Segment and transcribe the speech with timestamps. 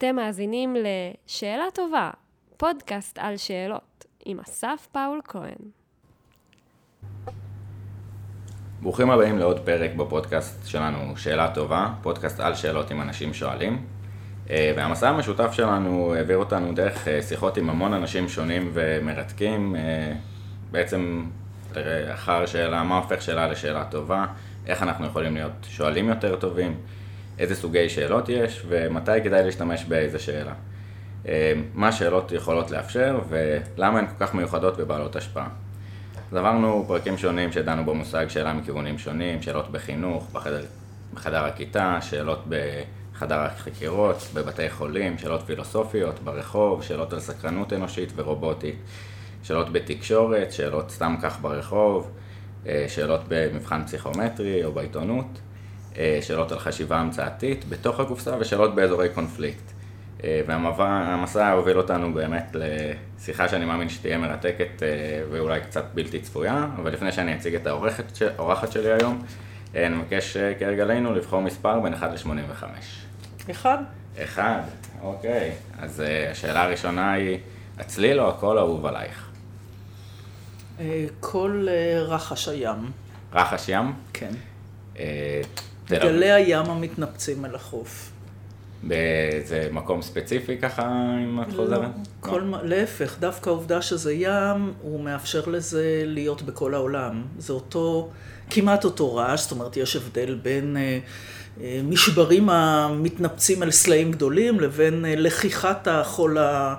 [0.00, 2.10] אתם מאזינים ל"שאלה טובה",
[2.56, 5.70] פודקאסט על שאלות, עם אסף פאול כהן.
[8.82, 13.86] ברוכים הבאים לעוד פרק בפודקאסט שלנו, שאלה טובה, פודקאסט על שאלות עם אנשים שואלים.
[14.50, 19.76] אה, והמסע המשותף שלנו העביר אותנו דרך אה, שיחות עם המון אנשים שונים ומרתקים.
[19.76, 20.12] אה,
[20.70, 21.24] בעצם
[22.14, 24.26] אחר שאלה, מה הופך שאלה לשאלה טובה,
[24.66, 26.74] איך אנחנו יכולים להיות שואלים יותר טובים,
[27.40, 30.52] איזה סוגי שאלות יש ומתי כדאי להשתמש באיזה שאלה.
[31.74, 35.48] מה השאלות יכולות לאפשר ולמה הן כל כך מיוחדות ובעלות השפעה.
[36.30, 40.64] אז עברנו פרקים שונים שדנו במושג שאלה מכיוונים שונים, שאלות בחינוך, בחדר,
[41.14, 48.76] בחדר הכיתה, שאלות בחדר החקירות, בבתי חולים, שאלות פילוסופיות, ברחוב, שאלות על סקרנות אנושית ורובוטית,
[49.42, 52.10] שאלות בתקשורת, שאלות סתם כך ברחוב,
[52.66, 55.49] אה, שאלות במבחן פסיכומטרי או בעיתונות, אה,
[56.20, 59.72] שאלות על חשיבה המצאתית בתוך הקופסה ושאלות באזורי קונפליקט.
[60.24, 64.82] אה, והמסע הוביל אותנו באמת לשיחה שאני מאמין שתהיה מרתקת
[65.30, 67.66] ואולי קצת בלתי צפויה, אבל לפני שאני אציג את
[68.38, 69.22] האורחת שלי היום,
[69.74, 72.64] אני מבקש כהרגלנו לבחור מספר בין 1 ל-85.
[73.50, 73.78] אחד.
[74.18, 74.60] אחד,
[75.02, 75.52] אוקיי.
[75.78, 77.38] אז השאלה הראשונה היא,
[77.78, 79.30] הצליל או הקול אהוב עלייך?
[81.20, 82.90] כל אה, רחש הים.
[83.32, 83.92] רחש ים?
[84.12, 84.30] כן.
[85.92, 88.10] אה, גלי הים המתנפצים אל החוף.
[88.82, 90.82] באיזה מקום ספציפי ככה,
[91.24, 91.90] אם את לא, חוזרת?
[92.20, 92.58] כל, לא.
[92.62, 97.22] להפך, דווקא העובדה שזה ים, הוא מאפשר לזה להיות בכל העולם.
[97.38, 98.10] זה אותו,
[98.50, 100.98] כמעט אותו רעש, זאת אומרת, יש הבדל בין אה,
[101.60, 106.74] אה, משברים המתנפצים על סלעים גדולים, לבין אה, לקיחת החול ה...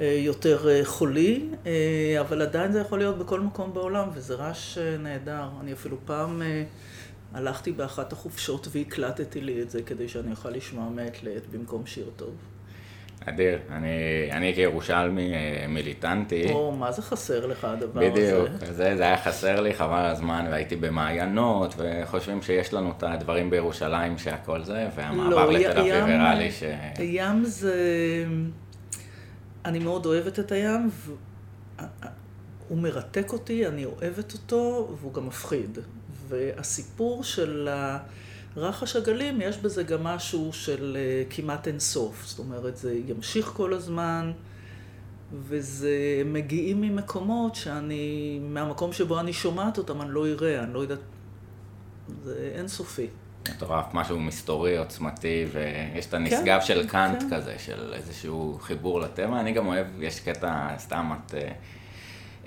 [0.00, 4.78] אה, יותר אה, חולי, אה, אבל עדיין זה יכול להיות בכל מקום בעולם, וזה רעש
[4.78, 5.44] נהדר.
[5.60, 6.42] אני אפילו פעם
[7.36, 12.10] הלכתי באחת החופשות והקלטתי לי את זה כדי שאני אוכל לשמוע מעת לעת במקום שיר
[12.16, 12.34] טוב.
[13.24, 13.88] אדיר, אני,
[14.30, 15.32] אני כירושלמי
[15.68, 16.52] מיליטנטי.
[16.52, 18.48] או, מה זה חסר לך הדבר בדיוק, הזה?
[18.48, 23.50] בדיוק, זה, זה היה חסר לי חבל הזמן, והייתי במעיינות, וחושבים שיש לנו את הדברים
[23.50, 26.62] בירושלים שהכל זה, והמעבר לא, לתל אביב הראה לי ש...
[26.98, 27.74] ים זה...
[29.64, 30.90] אני מאוד אוהבת את הים,
[32.68, 35.78] והוא מרתק אותי, אני אוהבת אותו, והוא גם מפחיד.
[36.28, 37.68] והסיפור של
[38.56, 42.26] רחש הגלים, יש בזה גם משהו של אה, כמעט אינסוף.
[42.26, 44.32] זאת אומרת, זה ימשיך כל הזמן,
[45.32, 50.98] וזה מגיעים ממקומות שאני, מהמקום שבו אני שומעת אותם, אני לא אראה, אני לא יודעת,
[52.24, 53.06] זה אינסופי.
[53.50, 57.36] מטורף, משהו מסתורי, עוצמתי, ויש את הנשגב כן, של קאנט כן.
[57.36, 59.40] כזה, של איזשהו חיבור לטבע.
[59.40, 61.52] אני גם אוהב, יש קטע, סתם את, אה,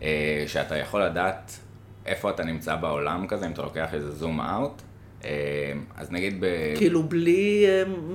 [0.02, 1.60] אה, שאתה יכול לדעת
[2.10, 4.82] איפה אתה נמצא בעולם כזה, אם אתה לוקח איזה זום אאוט.
[5.26, 6.46] אה, אז נגיד ב...
[6.78, 7.66] כאילו בלי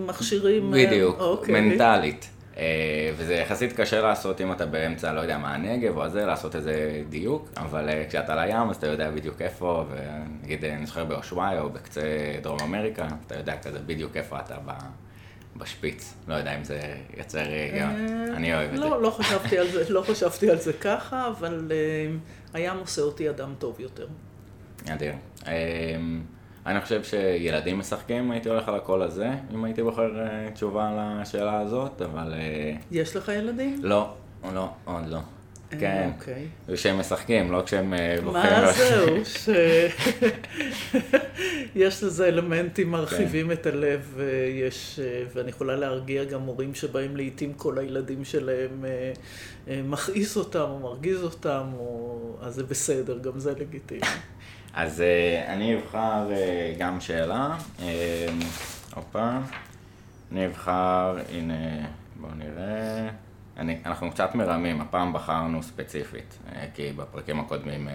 [0.07, 0.71] מכשירים...
[0.71, 1.61] בדיוק, אוקיי.
[1.61, 2.31] מנטלית.
[2.57, 6.57] אה, וזה יחסית קשה לעשות אם אתה באמצע, לא יודע מה, הנגב או הזה, לעשות
[6.57, 10.87] איזה דיוק, אבל אה, כשאתה על הים אז אתה יודע בדיוק איפה, ונגיד אה, אני
[10.87, 12.01] זוכר באושוואי או בקצה
[12.43, 14.71] דרום אמריקה, אתה יודע כזה בדיוק איפה אתה ב...
[15.57, 16.15] בשפיץ.
[16.29, 16.81] לא יודע אם זה
[17.17, 17.91] יוצר היגיון,
[18.35, 19.03] אני אוהב את לא, זה.
[19.03, 21.73] לא חשבתי על זה, לא חשבתי על זה ככה, אבל
[22.55, 24.07] הים עושה אותי אדם טוב יותר.
[24.89, 25.13] אדיר.
[26.67, 31.61] אני חושב שילדים משחקים, הייתי הולך על הקול הזה, אם הייתי בוחר אה, תשובה לשאלה
[31.61, 32.35] הזאת, אבל...
[32.35, 33.81] אה, יש לך ילדים?
[33.83, 34.15] לא,
[34.55, 35.19] לא, עוד לא.
[35.75, 36.47] אה, כן, אוקיי.
[36.69, 38.53] וכשהם משחקים, לא כשהם בוחרים...
[38.53, 39.17] מה זהו,
[41.75, 45.01] שיש לזה אלמנטים מרחיבים את הלב, ויש,
[45.35, 48.85] ואני יכולה להרגיע גם מורים שבאים לעיתים כל הילדים שלהם
[49.67, 52.19] מכעיס אותם או מרגיז אותם, או...
[52.41, 54.01] אז זה בסדר, גם זה לגיטימי.
[54.75, 55.03] אז
[55.47, 56.29] אני אבחר
[56.79, 57.57] גם שאלה.
[57.83, 58.27] אה,
[58.95, 59.31] הופה.
[60.33, 61.87] אני אבחר, הנה,
[62.21, 63.04] בואו נראה.
[63.65, 67.89] אני, אנחנו קצת מרמים, הפעם בחרנו ספציפית, uh, כי בפרקים הקודמים...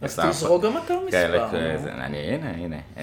[0.00, 1.48] אז תזרוק גם אתה מספר.
[1.50, 2.78] כן, זה, אני, הנה, הנה.
[2.96, 2.98] Uh,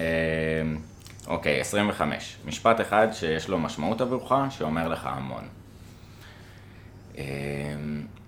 [1.26, 2.36] אוקיי, 25.
[2.44, 5.44] משפט אחד שיש לו משמעות עבורך, שאומר לך המון.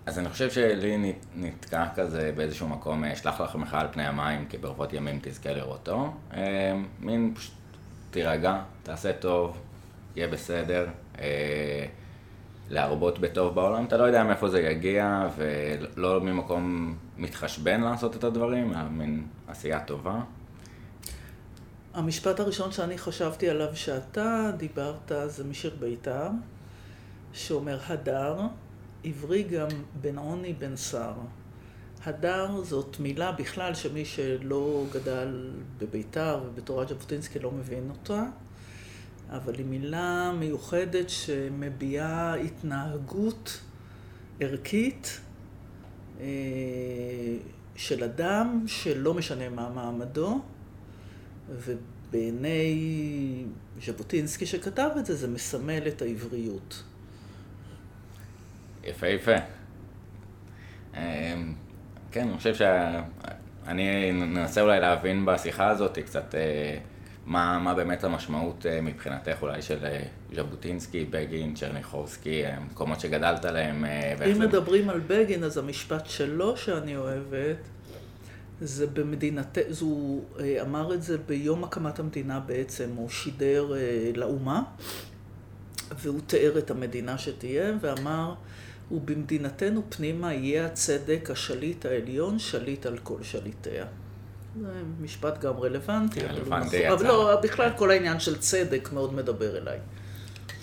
[0.07, 4.59] אז אני חושב שלי נתקע כזה באיזשהו מקום, אשלח לך לך על פני המים, כי
[4.59, 6.13] ברבות ימים תזכה לראותו.
[6.37, 7.55] אה, מין פשוט
[8.11, 9.59] תירגע, תעשה טוב,
[10.17, 10.87] יהיה בסדר.
[12.71, 18.73] להרבות בטוב בעולם, אתה לא יודע מאיפה זה יגיע, ולא ממקום מתחשבן לעשות את הדברים,
[18.73, 20.21] אלא מין עשייה טובה.
[21.95, 26.29] המשפט הראשון שאני חשבתי עליו שאתה דיברת זה משיר בית"ר,
[27.33, 28.39] שאומר הדר,
[29.05, 29.69] עברי גם
[30.01, 31.13] בין עוני בין שר.
[32.07, 38.25] הדר זאת מילה בכלל שמי שלא גדל בביתר ובתורת ז'בוטינסקי לא מבין אותה.
[39.37, 43.61] אבל היא מילה מיוחדת שמביעה התנהגות
[44.41, 45.21] ערכית
[46.21, 46.27] אה,
[47.77, 50.41] של אדם שלא משנה מה מעמדו,
[51.49, 53.45] ובעיני
[53.87, 56.83] ז'בוטינסקי שכתב את זה, זה מסמל את העבריות.
[58.85, 59.37] יפה יפה.
[60.97, 61.55] אמ,
[62.11, 66.79] כן, אני חושב שאני ננסה אולי להבין בשיחה הזאת קצת אה,
[67.27, 70.03] מה, מה באמת המשמעות אה, מבחינתך אולי של אה,
[70.35, 73.85] ז'בוטינסקי, בגין, צ'רניחובסקי, המקומות שגדלת עליהם.
[73.85, 74.39] אם.
[74.39, 77.57] מדברים על בגין, אז המשפט שלו שאני אוהבת,
[78.61, 79.59] זה במדינת...
[79.81, 80.25] הוא
[80.61, 83.73] אמר את זה ביום הקמת המדינה בעצם, הוא שידר
[84.15, 84.63] לאומה,
[85.99, 88.35] והוא תיאר את המדינה שתהיה, ואמר,
[88.91, 93.87] ובמדינתנו פנימה יהיה הצדק השליט העליון, שליט על כל שליטיה.
[95.01, 96.21] משפט גם רלוונטי.
[96.21, 96.93] רלוונטי, יצא.
[96.93, 99.79] אבל לא, בכלל כל העניין של צדק מאוד מדבר אליי.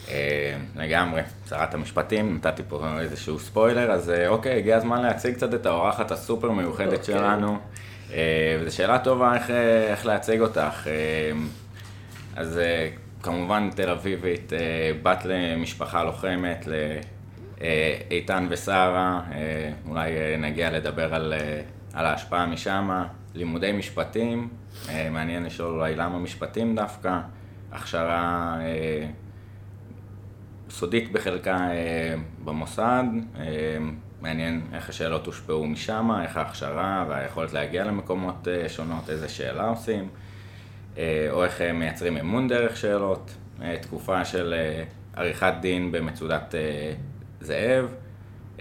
[0.10, 1.22] אה, לגמרי.
[1.50, 6.12] שרת המשפטים, נתתי פה איזשהו ספוילר, אז אה, אוקיי, הגיע הזמן להציג קצת את האורחת
[6.12, 7.16] הסופר מיוחדת אוקיי.
[7.16, 7.58] שלנו.
[8.14, 9.50] אה, וזו שאלה טובה איך,
[9.90, 10.88] איך להציג אותך.
[12.36, 12.60] אז
[13.24, 14.52] כמובן תל אביבית,
[15.04, 16.68] בת למשפחה לוחמת,
[17.62, 19.22] אה, איתן ושרה,
[19.88, 21.34] אולי נגיע לדבר על,
[21.94, 23.04] על ההשפעה משם,
[23.36, 24.50] לימודי משפטים,
[25.12, 27.20] מעניין לשאול אולי למה משפטים דווקא,
[27.72, 28.58] הכשרה
[30.70, 31.68] סודית בחלקה
[32.44, 33.04] במוסד,
[34.22, 40.10] מעניין איך השאלות הושפעו משם, איך ההכשרה והיכולת להגיע למקומות שונות, איזה שאלה עושים,
[41.32, 43.34] או איך מייצרים אמון דרך שאלות,
[43.82, 44.54] תקופה של
[45.16, 46.56] עריכת דין במצודת
[47.42, 47.86] זאב,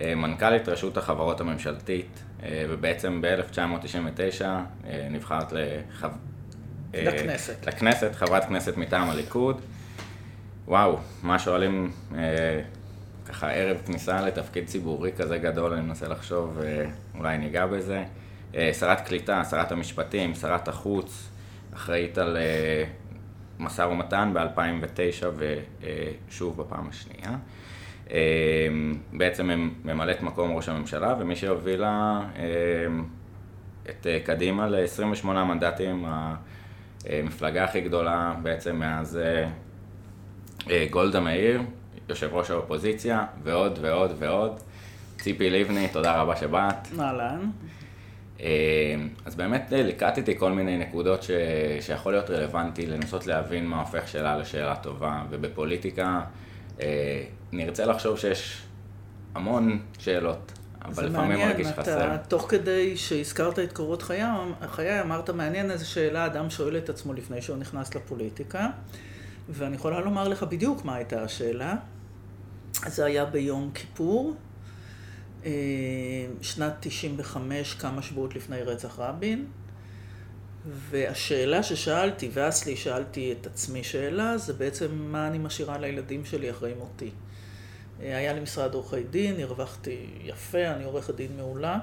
[0.01, 6.07] אה, מנכ"לית רשות החברות הממשלתית, אה, ובעצם ב-1999 אה, נבחרת לחו...
[6.95, 7.67] לכנסת.
[7.67, 9.61] לכנסת, חברת כנסת מטעם הליכוד.
[10.67, 11.93] וואו, מה שואלים
[13.27, 16.59] ככה ערב כניסה לתפקיד ציבורי כזה גדול, אני מנסה לחשוב,
[17.19, 18.05] אולי ניגע בזה.
[18.73, 21.29] שרת קליטה, שרת המשפטים, שרת החוץ,
[21.75, 22.37] אחראית על
[23.59, 25.27] משא ומתן ב-2009
[26.29, 27.37] ושוב בפעם השנייה.
[28.11, 33.05] אמ, בעצם ממלאת מקום ראש הממשלה, ומי שהובילה אמ,
[33.91, 36.05] את אה, קדימה ל-28 מנדטים,
[37.05, 39.49] המפלגה הכי גדולה בעצם מאז אה,
[40.71, 41.63] אה, גולדה מאיר,
[42.09, 44.61] יושב ראש האופוזיציה, ועוד ועוד ועוד.
[45.21, 47.01] ציפי לבני, תודה רבה שבאת.
[47.01, 47.51] אהלן.
[48.41, 48.47] אמ,
[49.25, 51.31] אז באמת ליקטתי כל מיני נקודות ש...
[51.81, 56.21] שיכול להיות רלוונטי לנסות להבין מה הופך שאלה לשאלה טובה, ובפוליטיקה
[57.53, 58.63] נרצה לחשוב שיש
[59.35, 60.53] המון שאלות,
[60.83, 61.83] אבל לפעמים מרגיש חסר.
[61.85, 64.23] זה מעניין, אתה תוך כדי שהזכרת את קורות חיי,
[64.67, 68.69] חיי אמרת, מעניין איזה שאלה אדם שואל את עצמו לפני שהוא נכנס לפוליטיקה,
[69.49, 71.75] ואני יכולה לומר לך בדיוק מה הייתה השאלה.
[72.87, 74.35] זה היה ביום כיפור,
[75.45, 75.51] אה,
[76.43, 79.47] שנת 95, כמה שבועות לפני רצח רבין.
[80.67, 86.51] והשאלה ששאלתי, ואז לי שאלתי את עצמי שאלה, זה בעצם מה אני משאירה לילדים שלי
[86.51, 87.11] אחרי מותי.
[88.01, 91.79] היה לי משרד עורכי דין, הרווחתי יפה, אני עורכת דין מעולה,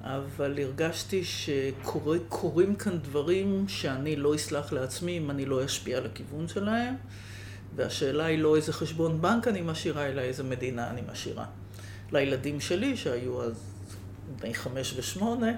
[0.00, 6.48] אבל הרגשתי שקורים כאן דברים שאני לא אסלח לעצמי אם אני לא אשפיע על הכיוון
[6.48, 6.94] שלהם,
[7.76, 11.46] והשאלה היא לא איזה חשבון בנק אני משאירה, אלא איזה מדינה אני משאירה.
[12.12, 13.54] לילדים שלי, שהיו אז
[14.40, 15.52] בני חמש ושמונה,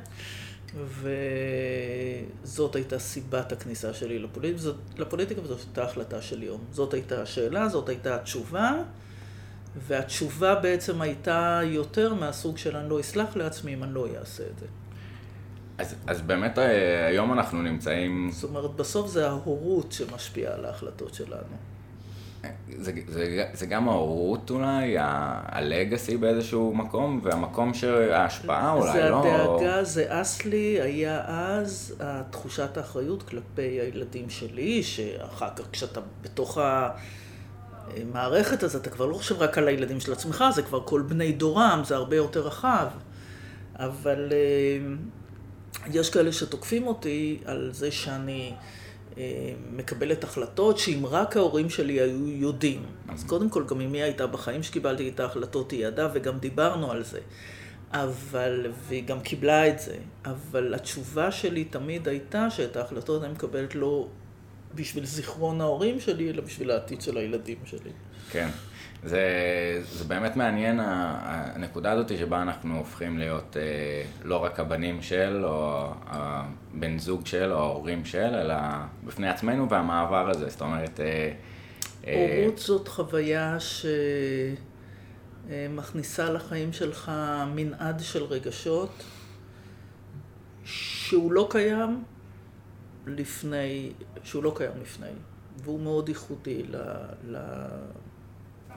[2.43, 4.57] וזאת הייתה סיבת הכניסה שלי לפוליט...
[4.97, 6.65] לפוליטיקה, וזאת הייתה החלטה של יום.
[6.73, 8.83] זאת הייתה השאלה, זאת הייתה התשובה,
[9.77, 14.59] והתשובה בעצם הייתה יותר מהסוג של אני לא אסלח לעצמי אם אני לא אעשה את
[14.59, 14.67] זה.
[15.79, 18.31] אז, אז באמת אה, היום אנחנו נמצאים...
[18.33, 21.57] זאת אומרת, בסוף זה ההורות שמשפיעה על ההחלטות שלנו.
[22.79, 29.23] זה, זה, זה גם ההורות אולי, הלגאסי באיזשהו מקום, והמקום שההשפעה אולי, זה לא...
[29.23, 36.59] זה הדאגה, זה אסלי, היה אז תחושת האחריות כלפי הילדים שלי, שאחר כך כשאתה בתוך
[37.97, 41.33] המערכת הזאת, אתה כבר לא חושב רק על הילדים של עצמך, זה כבר כל בני
[41.33, 42.87] דורם, זה הרבה יותר רחב.
[43.77, 44.95] אבל אה,
[45.93, 48.53] יש כאלה שתוקפים אותי על זה שאני...
[49.19, 52.83] אה, מקבלת החלטות שאם רק ההורים שלי היו יודעים.
[53.09, 57.05] אז קודם כל, גם אמי הייתה בחיים שקיבלתי את ההחלטות, היא ידעה וגם דיברנו על
[57.05, 57.21] זה.
[57.93, 59.97] אבל, והיא גם קיבלה את זה.
[60.25, 64.09] אבל התשובה שלי תמיד הייתה שאת ההחלטות אני מקבלת לא
[64.77, 67.91] בשביל זיכרון ההורים שלי, אלא בשביל העתיד של הילדים שלי.
[68.31, 68.49] כן.
[69.05, 69.21] זה,
[69.93, 75.91] זה באמת מעניין, הנקודה הזאת שבה אנחנו הופכים להיות אה, לא רק הבנים של, או
[76.07, 78.55] הבן זוג של, או ההורים של, אלא
[79.05, 80.49] בפני עצמנו והמעבר הזה.
[80.49, 81.33] זאת אומרת, אה,
[82.07, 83.57] אה, הורות זאת חוויה
[85.49, 87.13] שמכניסה לחיים שלך
[87.55, 89.05] מנעד של רגשות
[90.65, 92.05] שהוא לא קיים
[93.07, 95.09] לפני, שהוא לא קיים לפני,
[95.65, 96.77] והוא מאוד ייחודי ל,
[97.29, 97.37] ל,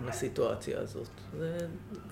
[0.05, 1.09] לסיטואציה הזאת.
[1.37, 1.57] ו,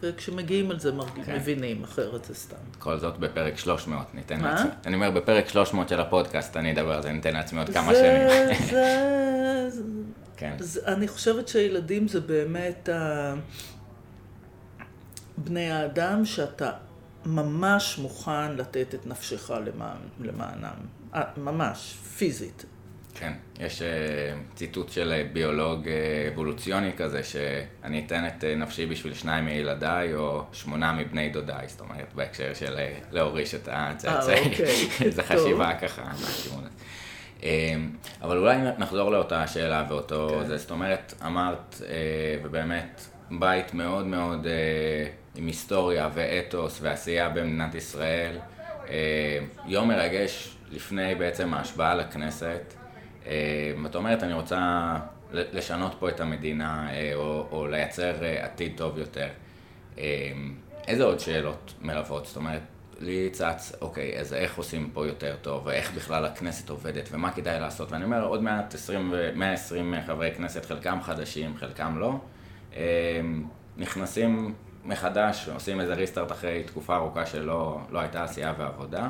[0.02, 1.24] וכשמגיעים על זה מרג...
[1.26, 1.36] כן.
[1.36, 2.56] מבינים, אחרת זה סתם.
[2.80, 4.42] כל זאת בפרק 300, ניתן?
[4.42, 4.70] לעצמי.
[4.86, 8.00] אני אומר, בפרק 300 של הפודקאסט אני אדבר על זה, ניתן לעצמי עוד כמה זה,
[8.00, 8.58] שנים.
[8.70, 9.82] זה, זה,
[10.38, 10.56] כן.
[10.60, 13.34] זה, אני חושבת שילדים זה באמת ה...
[15.38, 16.72] בני האדם שאתה
[17.26, 20.97] ממש מוכן לתת את נפשך למען, למענם.
[21.16, 22.66] אה, ממש, פיזית.
[23.20, 23.88] כן, יש אה,
[24.56, 30.16] ציטוט של אה, ביולוג אה, אבולוציוני כזה, שאני אתן את אה, נפשי בשביל שניים מילדיי,
[30.16, 34.52] או שמונה מבני דודיי, זאת אומרת, בהקשר של אה, להוריש את הצאצאים.
[34.52, 35.22] אוקיי, זו.
[35.24, 36.70] חשיבה ככה, מהכיוון הזה.
[37.44, 37.76] אה,
[38.22, 40.46] אבל אולי נחזור לאותה שאלה ואותו כן.
[40.46, 41.96] זה, זאת אומרת, אמרת, אה,
[42.44, 48.38] ובאמת, בית מאוד מאוד אה, עם היסטוריה ואתוס ועשייה במדינת ישראל.
[48.90, 52.74] אה, יום מרגש לפני בעצם ההשבעה לכנסת.
[53.26, 54.94] אה, ואת אומרת, אני רוצה
[55.32, 59.28] לשנות פה את המדינה, אה, או, או לייצר אה, עתיד טוב יותר.
[59.98, 60.04] אה,
[60.88, 62.26] איזה עוד שאלות מלוות?
[62.26, 62.62] זאת אומרת,
[63.00, 67.60] לי צץ, אוקיי, אז איך עושים פה יותר טוב, ואיך בכלל הכנסת עובדת, ומה כדאי
[67.60, 67.92] לעשות?
[67.92, 72.14] ואני אומר, עוד מעט 20, ו- 120 חברי כנסת, חלקם חדשים, חלקם לא,
[72.76, 73.22] אה,
[73.78, 74.54] נכנסים
[74.86, 79.10] מחדש, עושים איזה ריסטארט אחרי תקופה ארוכה שלא לא הייתה עשייה ועבודה.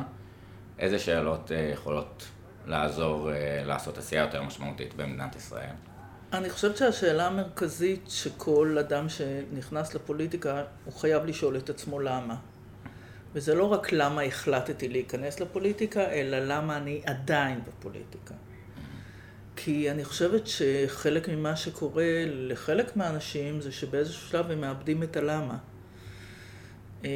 [0.80, 2.28] איזה שאלות אה, יכולות
[2.66, 5.74] לעזור אה, לעשות עשייה יותר משמעותית במדינת ישראל?
[6.34, 12.36] אני חושבת שהשאלה המרכזית שכל אדם שנכנס לפוליטיקה, הוא חייב לשאול את עצמו למה.
[13.34, 18.34] וזה לא רק למה החלטתי להיכנס לפוליטיקה, אלא למה אני עדיין בפוליטיקה.
[19.56, 25.58] כי אני חושבת שחלק ממה שקורה לחלק מהאנשים זה שבאיזשהו שלב הם מאבדים את הלמה.
[27.06, 27.10] אה,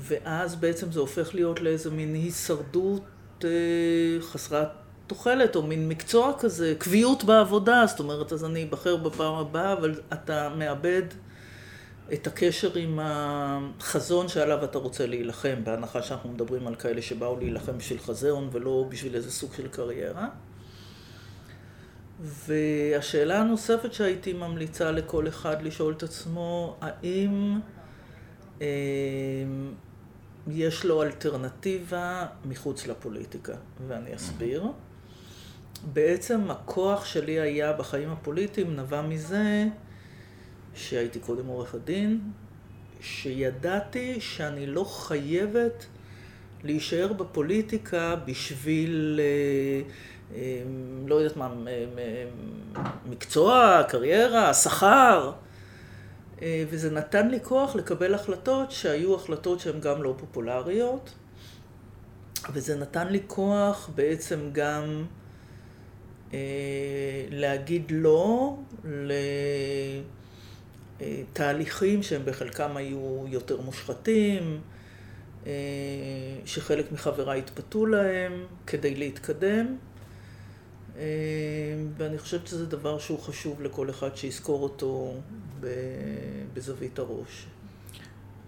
[0.00, 3.02] ואז בעצם זה הופך להיות לאיזה מין הישרדות
[3.44, 3.50] אה,
[4.20, 4.68] חסרת
[5.06, 10.00] תוחלת, או מין מקצוע כזה, קביעות בעבודה, זאת אומרת, אז אני אבחר בפעם הבאה, אבל
[10.12, 11.02] אתה מאבד
[12.12, 17.78] את הקשר עם החזון שעליו אתה רוצה להילחם, בהנחה שאנחנו מדברים על כאלה שבאו להילחם
[17.78, 20.28] בשביל חזון ולא בשביל איזה סוג של קריירה.
[22.20, 27.60] והשאלה הנוספת שהייתי ממליצה לכל אחד לשאול את עצמו, האם
[30.50, 33.54] יש לו אלטרנטיבה מחוץ לפוליטיקה,
[33.88, 34.66] ואני אסביר.
[35.92, 39.64] בעצם הכוח שלי היה בחיים הפוליטיים נבע מזה
[40.74, 42.20] שהייתי קודם עורכת דין,
[43.00, 45.86] שידעתי שאני לא חייבת
[46.64, 49.90] להישאר בפוליטיקה בשביל, אה,
[50.36, 50.62] אה,
[51.06, 51.54] לא יודעת מה,
[53.06, 55.32] מקצוע, קריירה, שכר.
[56.42, 61.14] אה, וזה נתן לי כוח לקבל החלטות שהיו החלטות שהן גם לא פופולריות,
[62.52, 65.04] וזה נתן לי כוח בעצם גם
[66.34, 66.38] אה,
[67.30, 68.56] להגיד לא
[71.00, 74.60] לתהליכים שהם בחלקם היו יותר מושחתים,
[75.46, 75.52] אה,
[76.44, 78.32] שחלק מחבריי התפתו להם
[78.66, 79.76] כדי להתקדם.
[80.98, 81.02] אה,
[81.96, 85.14] ואני חושבת שזה דבר שהוא חשוב לכל אחד שיזכור אותו
[86.54, 87.46] בזווית הראש.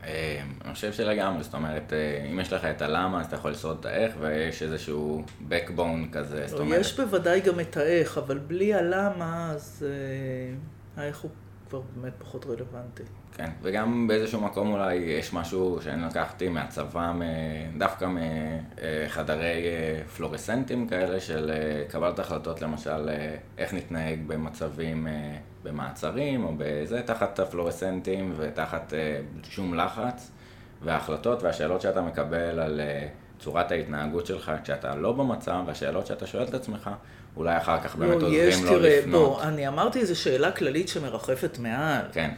[0.05, 3.51] אה, אני חושב שלגמרי, זאת אומרת, אה, אם יש לך את הלמה, אז אתה יכול
[3.51, 8.39] לשרוד את האיך, ויש איזשהו backbone כזה, זאת אומרת, יש בוודאי גם את האיך, אבל
[8.39, 11.31] בלי הלמה, אז אה, האיך הוא
[11.69, 13.03] כבר באמת פחות רלוונטי.
[13.39, 17.13] כן, וגם באיזשהו מקום אולי יש משהו שאני לקחתי מהצבא,
[17.79, 25.07] דווקא מחדרי אה, פלורסנטים כאלה של אה, קבלת החלטות, למשל, אה, איך נתנהג במצבים,
[25.63, 28.93] במעצרים או בזה, תחת הפלורסנטים ותחת
[29.51, 30.31] שום לחץ,
[30.83, 32.81] וההחלטות והשאלות שאתה מקבל על
[33.39, 36.91] צורת ההתנהגות שלך כשאתה לא במצב, והשאלות שאתה שואל את עצמך,
[37.37, 39.29] אולי אחר כך באמת לא, יש, עוזרים לו תראה, לפנות.
[39.29, 42.03] בוא, אני אמרתי איזו שאלה כללית שמרחפת מעל.
[42.13, 42.31] כן,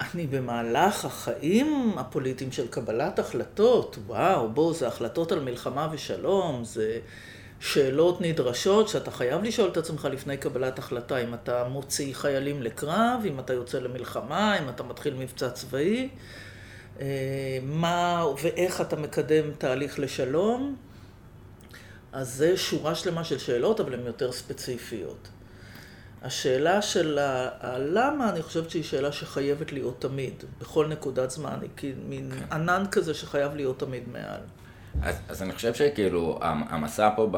[0.00, 6.98] אני במהלך החיים הפוליטיים של קבלת החלטות, וואו, בוא, זה החלטות על מלחמה ושלום, זה
[7.60, 13.20] שאלות נדרשות שאתה חייב לשאול את עצמך לפני קבלת החלטה, אם אתה מוציא חיילים לקרב,
[13.26, 16.08] אם אתה יוצא למלחמה, אם אתה מתחיל מבצע צבאי,
[17.00, 20.76] אה, מה ואיך אתה מקדם תהליך לשלום.
[22.12, 25.28] אז זה שורה שלמה של שאלות, אבל הן יותר ספציפיות.
[26.22, 27.18] השאלה של
[27.60, 32.84] הלמה, אני חושבת שהיא שאלה שחייבת להיות תמיד, בכל נקודת זמן, היא כאילו מין ענן
[32.90, 34.40] כזה שחייב להיות תמיד מעל.
[35.02, 37.28] אז, אז אני חושב שכאילו המסע פה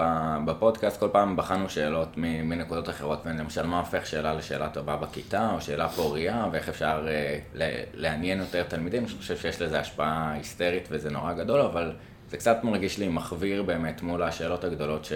[0.44, 5.60] בפודקאסט, כל פעם בחנו שאלות מנקודות אחרות, למשל מה הופך שאלה לשאלה טובה בכיתה, או
[5.60, 7.58] שאלה פוריה, ואיך אפשר uh,
[7.94, 11.92] לעניין יותר תלמידים, אני חושב שיש לזה השפעה היסטרית וזה נורא גדול, אבל
[12.30, 15.12] זה קצת מרגיש לי מחוויר באמת מול השאלות הגדולות ש...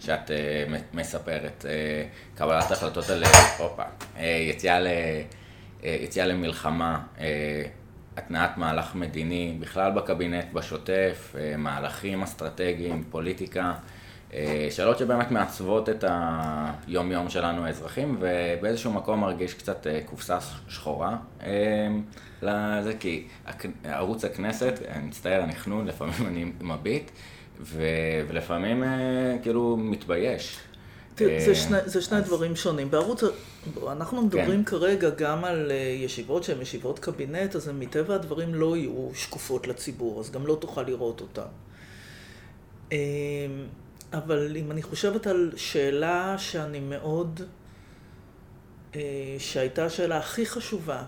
[0.00, 3.24] שאת uh, מספרת, uh, קבלת החלטות על,
[3.58, 4.86] הופה, uh, יציאה, ל,
[5.80, 7.20] uh, יציאה למלחמה, uh,
[8.16, 13.72] התנעת מהלך מדיני, בכלל בקבינט, בשוטף, uh, מהלכים אסטרטגיים, פוליטיקה,
[14.30, 14.34] uh,
[14.70, 16.04] שאלות שבאמת מעצבות את
[16.88, 20.38] היום-יום שלנו האזרחים, ובאיזשהו מקום מרגיש קצת uh, קופסה
[20.68, 21.16] שחורה.
[21.40, 21.44] Uh,
[22.42, 23.26] לזה, כי
[23.84, 27.10] ערוץ הכנסת, אני מצטער, אני חנון, לפעמים אני מביט.
[27.62, 27.82] ו,
[28.28, 30.58] ולפעמים אה, כאילו מתבייש.
[31.14, 32.90] תראה, זה שני, זה שני דברים שונים.
[32.90, 33.22] בערוץ,
[33.88, 34.70] אנחנו מדברים כן.
[34.70, 39.68] כרגע גם על אה, ישיבות שהן ישיבות קבינט, אז הן מטבע הדברים לא יהיו שקופות
[39.68, 41.48] לציבור, אז גם לא תוכל לראות אותן.
[44.12, 47.40] אבל אם אני חושבת על שאלה שאני מאוד,
[48.94, 49.00] אה,
[49.38, 51.02] שהייתה השאלה הכי חשובה,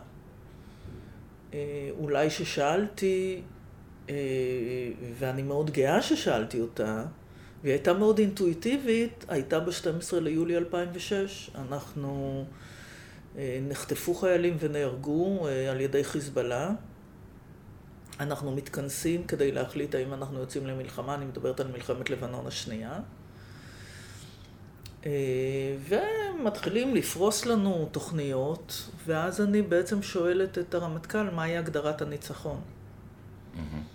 [1.99, 3.52] אולי ששאלתי אה,
[5.19, 7.05] ואני מאוד גאה ששאלתי אותה,
[7.63, 11.51] והיא הייתה מאוד אינטואיטיבית, הייתה ב-12 ליולי 2006.
[11.55, 12.45] אנחנו,
[13.37, 16.71] אה, נחטפו חיילים ונהרגו אה, על ידי חיזבאללה.
[18.21, 23.01] אנחנו מתכנסים כדי להחליט האם אנחנו יוצאים למלחמה, אני מדברת על מלחמת לבנון השנייה.
[25.89, 32.61] ומתחילים לפרוס לנו תוכניות, ואז אני בעצם שואלת את הרמטכ"ל מהי הגדרת הניצחון.
[33.55, 33.92] Mm-hmm.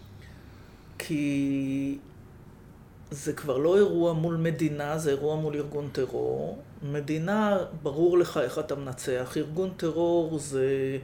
[1.08, 1.98] כי
[3.12, 6.62] זה כבר לא אירוע מול מדינה, זה אירוע מול ארגון טרור.
[6.84, 9.34] מדינה, ברור לך איך אתה מנצח.
[9.38, 10.98] ארגון טרור זה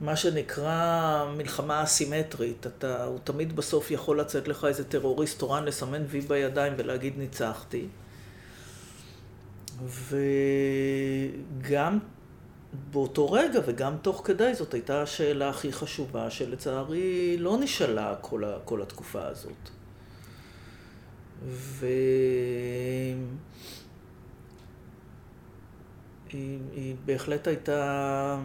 [0.00, 2.66] מה שנקרא מלחמה אסימטרית.
[2.66, 7.86] אתה, הוא תמיד בסוף יכול לצאת לך איזה טרוריסט תורן, לסמן וי בידיים ולהגיד ניצחתי.
[11.60, 11.98] וגם
[12.72, 18.58] באותו רגע וגם תוך כדי זאת הייתה השאלה הכי חשובה שלצערי לא נשאלה כל, ה,
[18.64, 19.70] כל התקופה הזאת.
[21.46, 23.16] והיא
[26.72, 28.38] היא בהחלט הייתה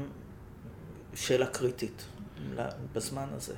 [1.13, 2.05] שאלה קריטית
[2.93, 3.53] בזמן הזה.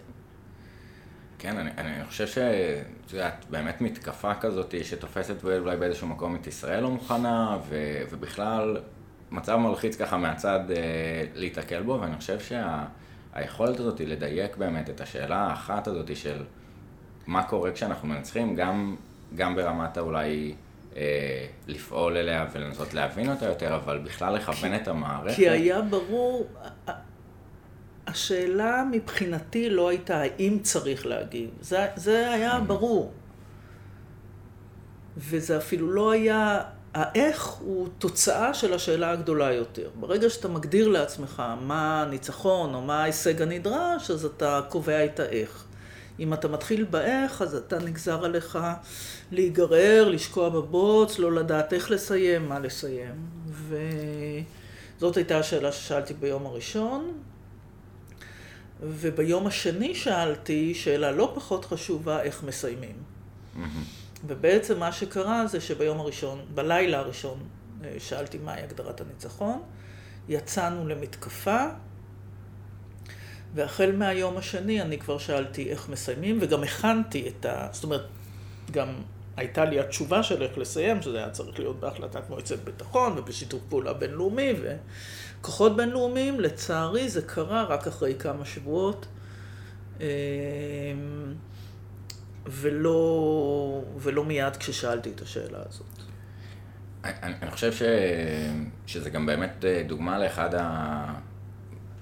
[1.39, 6.83] כן, אני, אני חושב שאת יודעת, באמת מתקפה כזאת שתופסת אולי באיזשהו מקום את ישראל
[6.83, 7.75] לא מוכנה, ו,
[8.11, 8.77] ובכלל
[9.31, 14.89] מצב מלחיץ ככה מהצד אה, להיתקל בו, ואני חושב שהיכולת שה, הזאת היא לדייק באמת
[14.89, 16.43] את השאלה האחת הזאת של
[17.27, 18.95] מה קורה כשאנחנו מנצחים, גם,
[19.35, 20.55] גם ברמת האולי
[20.95, 25.35] אה, לפעול אליה ולנסות להבין אותה יותר, אבל בכלל לכוון כי, את המערכת.
[25.35, 26.47] כי היה ברור,
[28.07, 33.13] השאלה מבחינתי לא הייתה האם צריך להגיב, זה, זה היה ברור.
[35.17, 36.63] וזה אפילו לא היה
[36.95, 39.89] האיך הוא תוצאה של השאלה הגדולה יותר.
[39.99, 45.63] ברגע שאתה מגדיר לעצמך מה הניצחון או מה ההישג הנדרש, אז אתה קובע את האיך.
[46.19, 48.59] אם אתה מתחיל באיך, אז אתה נגזר עליך
[49.31, 53.15] להיגרר, לשקוע בבוץ, לא לדעת איך לסיים, מה לסיים.
[54.97, 57.11] וזאת הייתה השאלה ששאלתי ביום הראשון.
[58.81, 62.95] וביום השני שאלתי שאלה לא פחות חשובה, איך מסיימים.
[63.55, 64.04] Mm-hmm.
[64.27, 67.39] ובעצם מה שקרה זה שביום הראשון, בלילה הראשון,
[67.83, 69.61] אה, שאלתי מהי הגדרת הניצחון,
[70.29, 71.65] יצאנו למתקפה,
[73.55, 77.67] והחל מהיום השני אני כבר שאלתי איך מסיימים, וגם הכנתי את ה...
[77.71, 78.05] זאת אומרת,
[78.71, 78.87] גם
[79.37, 83.93] הייתה לי התשובה של איך לסיים, שזה היה צריך להיות בהחלטת מועצת ביטחון ובשיתוף פעולה
[83.93, 84.53] בינלאומי
[85.41, 86.39] וכוחות בינלאומיים.
[86.39, 89.05] לצערי זה קרה רק אחרי כמה שבועות.
[92.47, 95.85] ולא, ולא מיד כששאלתי את השאלה הזאת.
[97.03, 97.81] אני, אני חושב ש,
[98.87, 101.13] שזה גם באמת אה, דוגמה לאחד ה...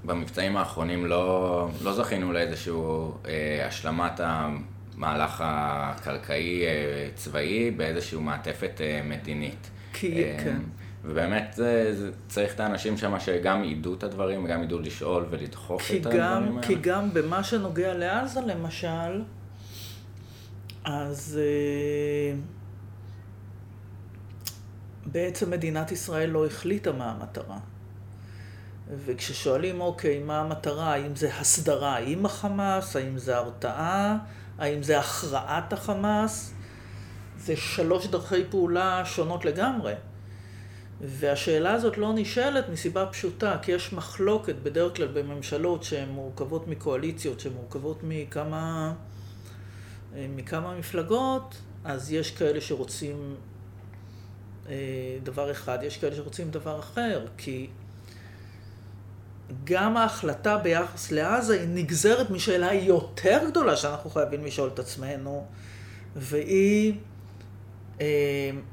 [0.06, 2.74] במבצעים האחרונים לא, לא זכינו לאיזושהי
[3.28, 9.70] אה, השלמת המהלך הקרקעי אה, צבאי באיזושהי מעטפת אה, מדינית.
[9.94, 10.58] כי, אה, כן.
[11.04, 15.92] ובאמת זה, זה צריך את האנשים שם שגם ידעו את הדברים, וגם ידעו לשאול ולדחוף
[15.92, 16.68] את גם, הדברים האלה.
[16.68, 19.22] כי גם במה שנוגע לעזה למשל,
[20.84, 22.36] אז אה,
[25.06, 27.58] בעצם מדינת ישראל לא החליטה מה המטרה.
[29.06, 30.94] וכששואלים, אוקיי, מה המטרה?
[30.94, 32.96] האם זה הסדרה עם החמאס?
[32.96, 34.18] האם זה הרתעה?
[34.58, 36.54] האם זה הכרעת החמאס?
[37.38, 39.94] זה שלוש דרכי פעולה שונות לגמרי.
[41.02, 47.40] והשאלה הזאת לא נשאלת מסיבה פשוטה, כי יש מחלוקת בדרך כלל בממשלות שהן מורכבות מקואליציות,
[47.40, 48.94] שהן מורכבות מכמה...
[50.16, 53.36] אה, מכמה מפלגות, אז יש כאלה שרוצים
[54.70, 54.76] אה,
[55.24, 57.68] דבר אחד, יש כאלה שרוצים דבר אחר, כי
[59.64, 65.46] גם ההחלטה ביחס לעזה היא נגזרת משאלה יותר גדולה שאנחנו חייבים לשאול את עצמנו,
[66.16, 66.94] והיא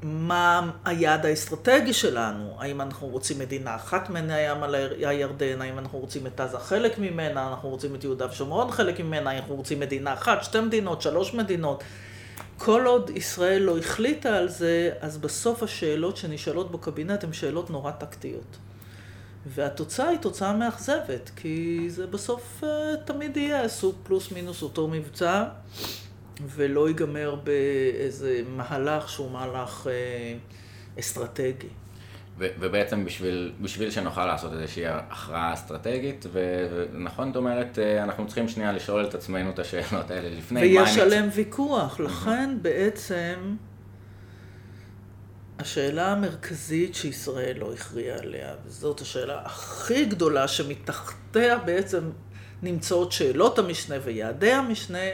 [0.03, 2.55] מה היעד האסטרטגי שלנו?
[2.59, 5.61] האם אנחנו רוצים מדינה אחת מן הים על הירדן?
[5.61, 7.47] האם אנחנו רוצים את עזה חלק ממנה?
[7.47, 9.29] אנחנו רוצים את יהודה ושומרון חלק ממנה?
[9.29, 11.83] האם אנחנו רוצים מדינה אחת, שתי מדינות, שלוש מדינות?
[12.57, 17.91] כל עוד ישראל לא החליטה על זה, אז בסוף השאלות שנשאלות בקבינט הן שאלות נורא
[17.91, 18.57] טקטיות.
[19.45, 25.43] והתוצאה היא תוצאה מאכזבת, כי זה בסוף אה, תמיד יהיה סוג פלוס מינוס אותו מבצע,
[26.47, 30.37] ולא ייגמר באיזה מהלך שהוא מהלך אה,
[30.99, 31.67] אסטרטגי.
[32.37, 38.71] ובעצם בשביל, בשביל שנוכל לעשות איזושהי הכרעה אסטרטגית, ונכון, את אומרת, אה, אנחנו צריכים שנייה
[38.71, 40.61] לשאול את עצמנו את השאלות האלה לפני.
[40.61, 43.55] ויש עליהם ויכוח, לכן בעצם
[45.59, 52.09] השאלה המרכזית שישראל לא הכריעה עליה, וזאת השאלה הכי גדולה שמתחתיה בעצם
[52.63, 55.07] נמצאות שאלות המשנה ויעדי המשנה,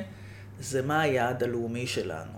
[0.59, 2.37] זה מה היעד הלאומי שלנו.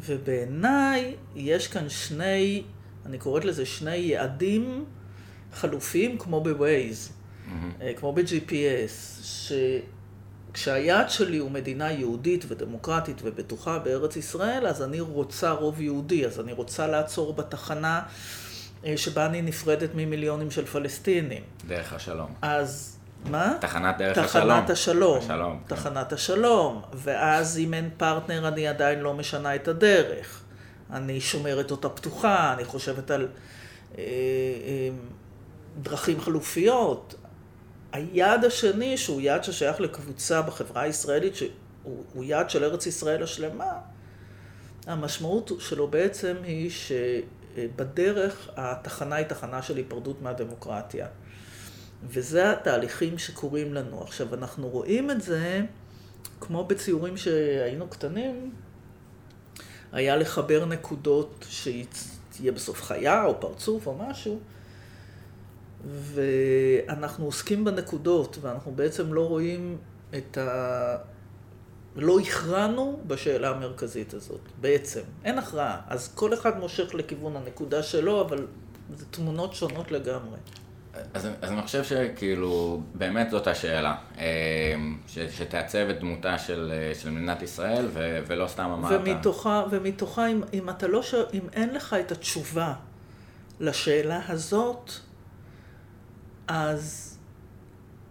[0.00, 2.62] ובעיניי יש כאן שני,
[3.06, 4.84] אני קוראת לזה שני יעדים
[5.52, 7.84] חלופיים כמו ב-Waze, mm-hmm.
[7.96, 9.22] כמו ב-GPS,
[10.52, 16.40] שכשהיעד שלי הוא מדינה יהודית ודמוקרטית ובטוחה בארץ ישראל, אז אני רוצה רוב יהודי, אז
[16.40, 18.02] אני רוצה לעצור בתחנה
[18.84, 21.42] אה, שבה אני נפרדת ממיליונים של פלסטינים.
[21.66, 22.34] דרך השלום.
[22.42, 22.98] אז
[23.30, 23.56] מה?
[23.60, 24.58] תחנת דרך תחנת השלום.
[24.60, 25.18] תחנת השלום.
[25.18, 25.76] השלום, כן.
[25.76, 26.82] תחנת השלום.
[26.92, 30.42] ואז אם אין פרטנר אני עדיין לא משנה את הדרך.
[30.92, 33.28] אני שומרת אותה פתוחה, אני חושבת על
[33.98, 34.88] אה, אה,
[35.82, 37.14] דרכים חלופיות.
[37.92, 43.72] היעד השני, שהוא יעד ששייך לקבוצה בחברה הישראלית, שהוא יעד של ארץ ישראל השלמה,
[44.86, 51.06] המשמעות שלו בעצם היא שבדרך התחנה היא תחנה של היפרדות מהדמוקרטיה.
[52.04, 54.02] וזה התהליכים שקורים לנו.
[54.02, 55.60] עכשיו, אנחנו רואים את זה,
[56.40, 58.54] כמו בציורים שהיינו קטנים,
[59.92, 64.40] היה לחבר נקודות שתהיה בסוף חיה או פרצוף או משהו,
[65.84, 69.78] ואנחנו עוסקים בנקודות, ואנחנו בעצם לא רואים
[70.16, 70.96] את ה...
[71.96, 75.00] לא הכרענו בשאלה המרכזית הזאת, בעצם.
[75.24, 75.80] אין הכרעה.
[75.88, 78.46] אז כל אחד מושך לכיוון הנקודה שלו, אבל
[78.96, 80.38] זה תמונות שונות לגמרי.
[81.14, 84.24] אז, אז אני חושב שכאילו, באמת זאת השאלה, אה,
[85.06, 89.00] ש, שתעצב את דמותה של, אה, של מדינת ישראל, ו, ולא סתם אמרת.
[89.00, 92.74] ומתוכה, ומתוכה אם, אם אתה לא שואל, אם אין לך את התשובה
[93.60, 94.90] לשאלה הזאת,
[96.48, 97.18] אז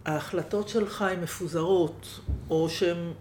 [0.04, 3.12] ההחלטות שלך הן מפוזרות, או שהן,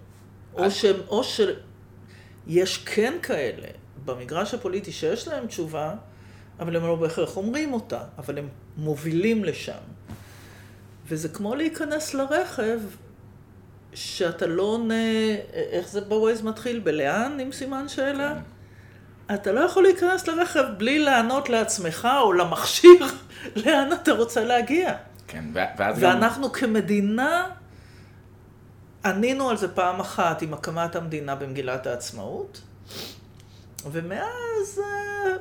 [0.54, 3.68] או שהן, או שיש כן כאלה
[4.06, 5.94] במגרש הפוליטי שיש להם תשובה,
[6.60, 9.82] אבל הם לא בהכרח אומרים אותה, אבל הם מובילים לשם.
[11.08, 12.80] וזה כמו להיכנס לרכב,
[13.94, 16.80] שאתה לא עונה, איך זה בווייז מתחיל?
[16.80, 18.34] בלאן, עם סימן שאלה?
[18.36, 19.34] כן.
[19.36, 23.06] אתה לא יכול להיכנס לרכב בלי לענות לעצמך או למכשיר
[23.66, 24.94] לאן אתה רוצה להגיע.
[25.28, 26.10] כן, ואז גם...
[26.10, 27.48] ואנחנו כמדינה
[29.06, 32.62] ענינו על זה פעם אחת עם הקמת המדינה במגילת העצמאות,
[33.92, 35.32] ומאז אה,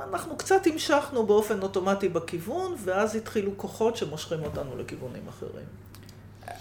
[0.00, 5.66] אנחנו קצת המשכנו באופן אוטומטי בכיוון, ואז התחילו כוחות שמושכים אותנו לכיוונים אחרים.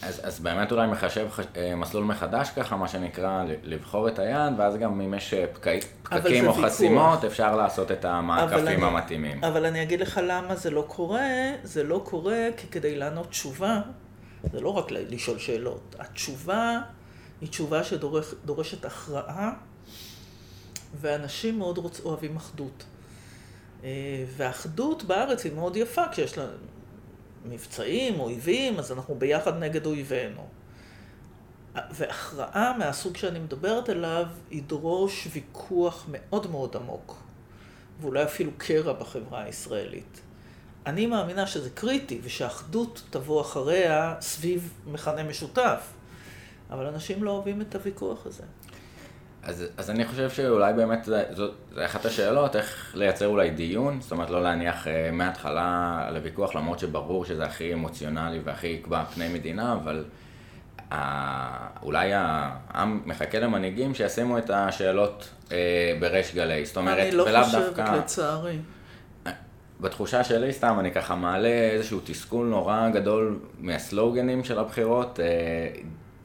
[0.01, 1.45] אז, אז באמת אולי מחשב חש...
[1.55, 5.79] אה, מסלול מחדש ככה, מה שנקרא, לבחור את היעד, ואז גם אם יש אה, פק...
[6.03, 6.65] פקקים או ויכוח.
[6.65, 9.43] חסימות, אפשר לעשות את המעקפים אבל המתאימים.
[9.43, 11.29] אבל אני אגיד לך למה זה לא קורה,
[11.63, 13.81] זה לא קורה כי כדי לענות תשובה,
[14.51, 15.95] זה לא רק לשאול שאלות.
[15.99, 16.79] התשובה
[17.41, 19.51] היא תשובה שדורשת הכרעה,
[21.01, 21.99] ואנשים מאוד רוצ...
[21.99, 22.83] אוהבים אחדות.
[23.83, 26.51] אה, והאחדות בארץ היא מאוד יפה, כשיש לנו
[27.45, 30.47] מבצעים, אויבים, אז אנחנו ביחד נגד אויבינו.
[31.91, 37.17] והכרעה מהסוג שאני מדברת עליו ידרוש ויכוח מאוד מאוד עמוק,
[38.01, 40.21] ואולי אפילו קרע בחברה הישראלית.
[40.85, 45.93] אני מאמינה שזה קריטי, ושהאחדות תבוא אחריה סביב מכנה משותף,
[46.69, 48.43] אבל אנשים לא אוהבים את הוויכוח הזה.
[49.47, 54.11] אז, אז אני חושב שאולי באמת זו, זה אחת השאלות, איך לייצר אולי דיון, זאת
[54.11, 59.73] אומרת לא להניח uh, מההתחלה לוויכוח, למרות שברור שזה הכי אמוציונלי והכי יקבע פני מדינה,
[59.73, 60.05] אבל
[60.91, 60.93] uh,
[61.81, 65.51] אולי העם מחכה למנהיגים שישימו את השאלות uh,
[65.99, 67.95] בריש גלי, זאת אומרת, אני לא חושבת, דווקא...
[67.95, 68.57] לצערי.
[69.79, 75.19] בתחושה שלי סתם, אני ככה מעלה איזשהו תסכול נורא גדול מהסלוגנים של הבחירות.
[75.19, 75.77] Uh,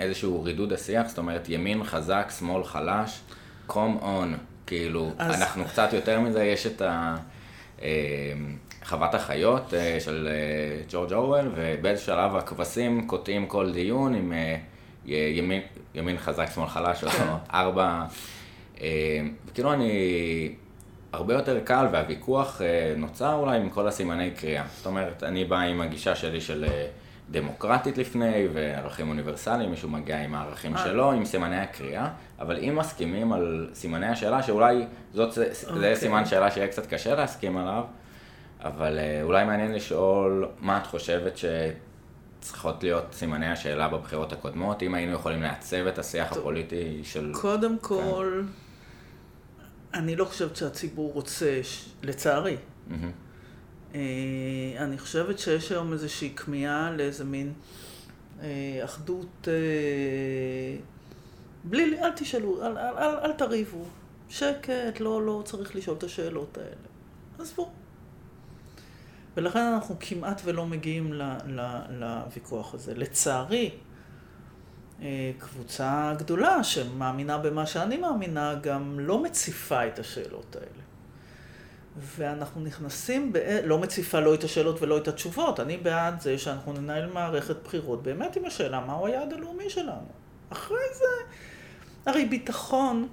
[0.03, 3.21] איזשהו רידוד השיח, זאת אומרת ימין חזק, שמאל חלש,
[3.67, 4.35] קום און,
[4.67, 5.41] כאילו, אז...
[5.43, 7.17] אנחנו קצת יותר מזה, יש את ה...
[7.83, 8.33] אה,
[8.85, 14.33] חוות החיות אה, של אה, ג'ורג' אורוול, ובאיזה שלב הכבשים קוטעים כל דיון עם
[15.07, 15.63] ימין,
[15.95, 17.27] ימין חזק, שמאל חלש, או כן.
[17.55, 18.05] ארבע...
[19.55, 20.55] כאילו אני...
[21.13, 22.61] הרבה יותר קל והוויכוח
[22.97, 24.65] נוצר אולי עם כל הסימני קריאה.
[24.77, 26.65] זאת אומרת, אני בא עם הגישה שלי של
[27.31, 30.85] דמוקרטית לפני, וערכים אוניברסליים, מישהו מגיע עם הערכים אה.
[30.85, 32.09] שלו, עם סימני הקריאה,
[32.39, 35.71] אבל אם מסכימים על סימני השאלה, שאולי זאת, זה okay.
[35.71, 35.97] אוקיי.
[35.97, 37.85] סימן שאלה שיהיה קצת קשה להסכים עליו,
[38.61, 44.95] אבל אה, אולי מעניין לשאול מה את חושבת שצריכות להיות סימני השאלה בבחירות הקודמות, אם
[44.95, 46.33] היינו יכולים לעצב את השיח.
[46.33, 47.33] הפוליטי של...
[47.35, 47.83] קודם כן.
[47.83, 48.43] כל,
[49.95, 51.61] אני לא חושבת שהציבור רוצה,
[52.03, 52.57] לצערי.
[52.57, 52.95] Mm-hmm.
[53.95, 54.01] אה,
[54.79, 57.53] אני חושבת שיש היום איזושהי כמיהה לאיזה מין
[58.43, 60.77] אה, אחדות, אה,
[61.65, 63.85] בלי, אל תשאלו, אל, אל, אל, אל תריבו,
[64.29, 66.89] שקט, לא, לא צריך לשאול את השאלות האלה.
[67.39, 67.71] עזבו.
[69.37, 71.13] ולכן אנחנו כמעט ולא מגיעים
[71.89, 72.95] לוויכוח הזה.
[72.95, 73.71] לצערי,
[75.39, 80.82] קבוצה גדולה שמאמינה במה שאני מאמינה, גם לא מציפה את השאלות האלה.
[81.97, 83.39] ואנחנו נכנסים, ב...
[83.65, 85.61] לא מציפה לא את השאלות ולא את התשובות.
[85.61, 90.09] אני בעד זה שאנחנו ננהל מערכת בחירות באמת עם השאלה מהו היעד הלאומי שלנו.
[90.51, 91.35] אחרי זה,
[92.07, 93.09] הרי ביטחון,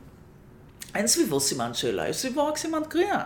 [0.95, 3.25] אין סביבו סימן שאלה, יש סביבו רק סימן קריאה.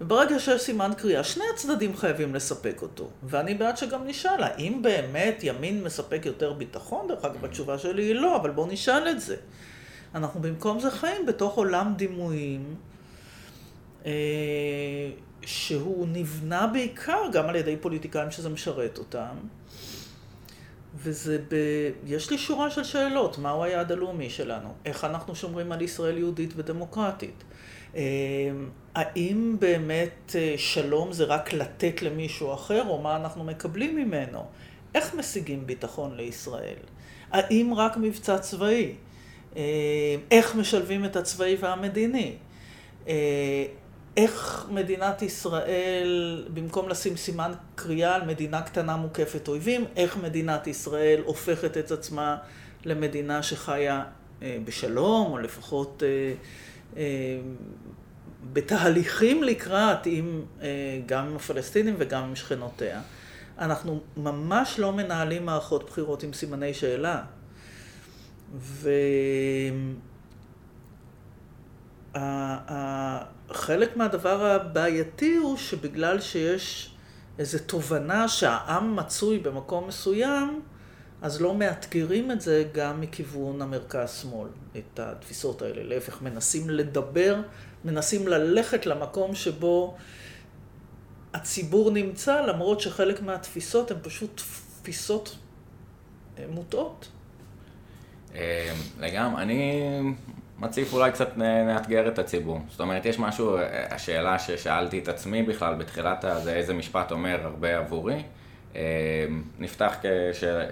[0.00, 3.10] וברגע שיש סימן קריאה, שני הצדדים חייבים לספק אותו.
[3.22, 7.08] ואני בעד שגם נשאל, האם באמת ימין מספק יותר ביטחון?
[7.08, 9.36] דרך אגב, התשובה שלי היא לא, אבל בואו נשאל את זה.
[10.14, 12.74] אנחנו במקום זה חיים בתוך עולם דימויים
[15.42, 19.36] שהוא נבנה בעיקר גם על ידי פוליטיקאים שזה משרת אותם.
[20.94, 21.54] וזה ב...
[22.06, 24.68] יש לי שורה של שאלות, מהו היעד הלאומי שלנו?
[24.84, 27.44] איך אנחנו שומרים על ישראל יהודית ודמוקרטית?
[27.96, 28.02] אה,
[28.94, 34.44] האם באמת אה, שלום זה רק לתת למישהו אחר, או מה אנחנו מקבלים ממנו?
[34.94, 36.76] איך משיגים ביטחון לישראל?
[37.30, 38.94] האם רק מבצע צבאי?
[40.30, 42.36] איך משלבים את הצבאי והמדיני?
[44.18, 51.22] איך מדינת ישראל, במקום לשים סימן קריאה על מדינה קטנה מוקפת אויבים, איך מדינת ישראל
[51.24, 52.36] הופכת את עצמה
[52.84, 54.04] למדינה שחיה
[54.42, 56.34] אה, בשלום, או לפחות אה,
[56.96, 57.40] אה,
[58.52, 60.44] בתהליכים לקראת עם,
[61.06, 63.00] גם עם הפלסטינים וגם עם שכנותיה.
[63.58, 67.22] אנחנו ממש לא מנהלים מערכות בחירות עם סימני שאלה.
[68.58, 68.90] ו...
[73.50, 76.94] חלק מהדבר הבעייתי הוא שבגלל שיש
[77.38, 80.62] איזו תובנה שהעם מצוי במקום מסוים,
[81.22, 85.82] אז לא מאתגרים את זה גם מכיוון המרכז-שמאל, את התפיסות האלה.
[85.82, 87.40] להפך, מנסים לדבר,
[87.84, 89.96] מנסים ללכת למקום שבו
[91.34, 94.42] הציבור נמצא, למרות שחלק מהתפיסות הן פשוט
[94.80, 95.36] תפיסות
[96.38, 97.08] אה, מוטעות.
[98.34, 99.82] אה, לגמרי, אני
[100.58, 102.60] מציף אולי קצת נאתגר את הציבור.
[102.68, 103.56] זאת אומרת, יש משהו,
[103.90, 108.22] השאלה ששאלתי את עצמי בכלל בתחילת הזה, איזה משפט אומר הרבה עבורי,
[108.76, 108.80] אה,
[109.58, 109.96] נפתח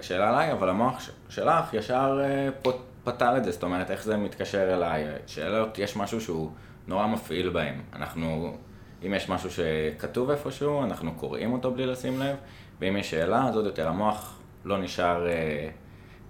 [0.01, 2.71] כשאלה עליי, אבל המוח שלך ישר אה,
[3.03, 5.05] פתר את זה, זאת אומרת, איך זה מתקשר אליי.
[5.27, 6.51] שאלות, יש משהו שהוא
[6.87, 7.81] נורא מפעיל בהם.
[7.93, 8.57] אנחנו,
[9.05, 12.35] אם יש משהו שכתוב איפשהו, אנחנו קוראים אותו בלי לשים לב,
[12.81, 15.27] ואם יש שאלה, אז עוד יותר, המוח לא נשאר...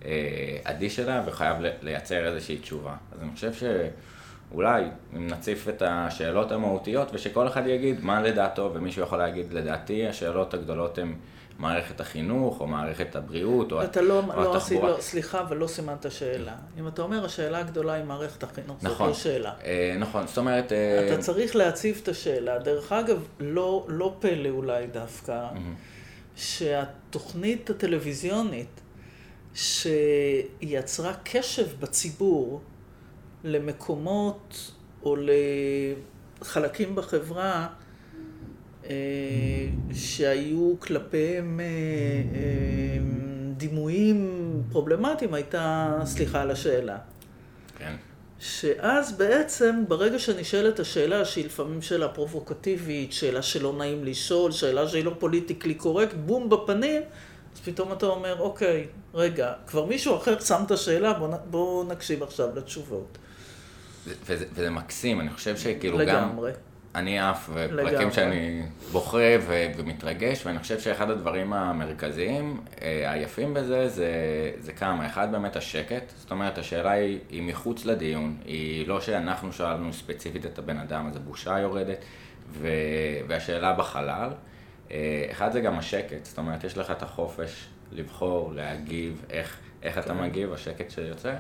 [0.06, 2.96] אה, אה, אדיש אליה וחייב לייצר איזושהי תשובה.
[3.12, 4.84] אז אני חושב שאולי
[5.16, 10.54] אם נציף את השאלות המהותיות ושכל אחד יגיד מה לדעתו ומישהו יכול להגיד לדעתי השאלות
[10.54, 11.14] הגדולות הן
[11.60, 14.90] מערכת החינוך או מערכת הבריאות או, אתה לא, או לא, התחבורה.
[14.90, 16.56] לא, סליחה, אבל לא סימנת שאלה.
[16.80, 19.54] אם אתה אומר השאלה הגדולה היא מערכת החינוך, נכון, זאת לא שאלה.
[19.66, 20.72] אה, נכון, זאת אומרת...
[20.72, 21.08] אה...
[21.08, 22.60] אתה צריך להציב את השאלה.
[22.60, 26.36] דרך אגב, לא, לא פלא אולי דווקא, mm-hmm.
[26.36, 28.82] שהתוכנית הטלוויזיונית
[29.58, 32.62] שיצרה קשב בציבור
[33.44, 34.72] למקומות
[35.04, 35.16] או
[36.42, 37.68] לחלקים בחברה
[38.90, 38.96] אה,
[39.94, 43.00] שהיו כלפיהם אה, אה,
[43.58, 44.42] דימויים
[44.72, 46.98] פרובלמטיים, הייתה, סליחה על השאלה.
[47.78, 47.96] כן.
[48.40, 55.06] שאז בעצם, ברגע שנשאלת השאלה, שהיא לפעמים שאלה פרובוקטיבית, שאלה שלא נעים לשאול, שאלה שהיא
[55.06, 57.02] לא politically correct, בום בפנים,
[57.58, 62.24] אז פתאום אתה אומר, אוקיי, רגע, כבר מישהו אחר שם את השאלה, בואו בוא נקשיב
[62.24, 63.18] עכשיו לתשובות.
[64.26, 66.52] וזה, וזה מקסים, אני חושב שכאילו לגמרי.
[66.52, 66.58] גם...
[66.96, 68.12] אני עף, ופרקים לגמרי.
[68.12, 69.18] שאני בוכה
[69.48, 74.12] ו- ומתרגש, ואני חושב שאחד הדברים המרכזיים, אה, היפים בזה, זה,
[74.60, 75.08] זה כמה.
[75.08, 76.14] אחד, באמת השקט.
[76.18, 81.08] זאת אומרת, השאלה היא, היא מחוץ לדיון, היא לא שאנחנו שאלנו ספציפית את הבן אדם,
[81.08, 82.06] אז הבושה יורדת,
[82.52, 82.68] ו-
[83.28, 84.30] והשאלה בחלל.
[84.92, 89.98] אה, אחד זה גם השקט, זאת אומרת, יש לך את החופש לבחור, להגיב, איך, איך
[89.98, 91.36] אתה מגיב, השקט שיוצא.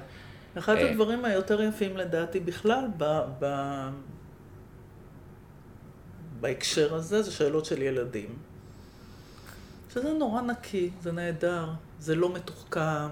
[0.57, 3.45] אחד אה, הדברים היותר יפים לדעתי בכלל ב, ב,
[6.39, 8.36] בהקשר הזה זה שאלות של ילדים.
[9.93, 13.07] שזה נורא נקי, זה נהדר, זה לא מתוחכם,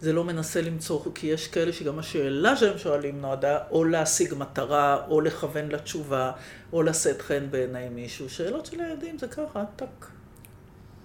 [0.00, 4.98] זה לא מנסה למצוא, כי יש כאלה שגם השאלה שהם שואלים נועדה או להשיג מטרה,
[5.08, 6.32] או לכוון לתשובה,
[6.72, 8.30] או לשאת חן בעיני מישהו.
[8.30, 10.06] שאלות של ילדים זה ככה, טק.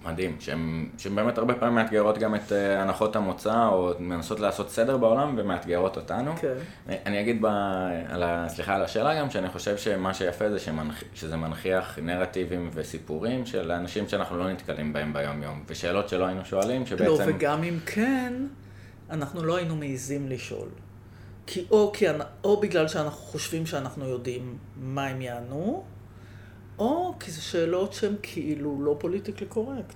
[0.04, 4.96] מדהים, שהן באמת הרבה פעמים מאתגרות גם את אה, הנחות המוצא, או מנסות לעשות סדר
[4.96, 6.34] בעולם ומאתגרות אותנו.
[6.40, 6.52] כן.
[6.88, 7.46] אני- אני אגיד, ב,
[8.08, 12.70] על ה, סליחה על השאלה גם, שאני חושב שמה שיפה זה שמנח, שזה מנכיח נרטיבים
[12.74, 17.04] וסיפורים של אנשים שאנחנו לא נתקלים בהם ביום-יום, ושאלות שלא היינו שואלים, שבעצם...
[17.04, 18.32] לא, וגם אם כן,
[19.10, 20.68] אנחנו לא היינו מעיזים לשאול.
[21.46, 22.06] כי או, כי,
[22.44, 25.84] או בגלל שאנחנו חושבים שאנחנו יודעים מה הם יענו,
[26.78, 29.94] או כי זה שאלות שהן כאילו לא פוליטיקלי קורקט.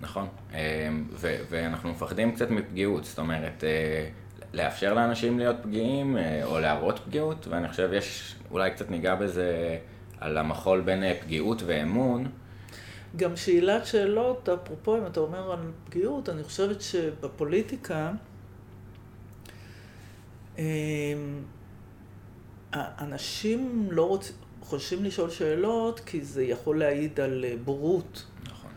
[0.00, 4.08] נכון, אה, ו- ואנחנו מפחדים קצת מפגיעות, זאת אומרת, אה,
[4.52, 9.78] לאפשר לאנשים להיות פגיעים, אה, או להראות פגיעות, ואני חושב יש, אולי קצת ניגע בזה
[10.20, 12.26] על המחול בין אה, פגיעות ואמון.
[13.16, 18.12] גם שאלת שאלות, אפרופו אם אתה אומר על פגיעות, אני חושבת שבפוליטיקה,
[20.58, 20.64] אמ,
[22.72, 28.26] האנשים לא רוצים, חושבים לשאול שאלות כי זה יכול להעיד על אה, בורות.
[28.46, 28.70] נכון.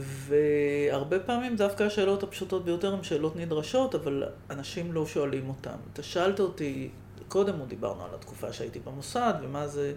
[0.00, 5.76] והרבה פעמים דווקא השאלות הפשוטות ביותר הן שאלות נדרשות, אבל אנשים לא שואלים אותן.
[5.92, 6.90] אתה שאלת אותי,
[7.28, 9.94] קודם עוד דיברנו על התקופה שהייתי במוסד ומה זה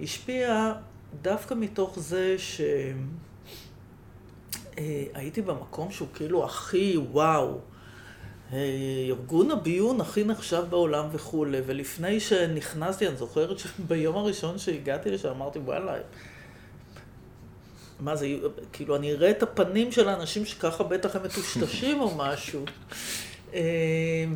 [0.00, 0.72] השפיע,
[1.22, 2.36] דווקא מתוך זה
[4.76, 7.58] שהייתי במקום שהוא כאילו הכי וואו.
[8.52, 8.58] אה,
[9.08, 15.58] ארגון הביון הכי נחשב בעולם וכולי, ולפני שנכנסתי, אני זוכרת שביום הראשון שהגעתי לשם אמרתי,
[15.58, 15.94] וואלה,
[18.00, 18.26] מה זה,
[18.72, 22.64] כאילו, אני אראה את הפנים של האנשים שככה בטח הם מטושטשים או משהו.
[23.54, 23.60] אה,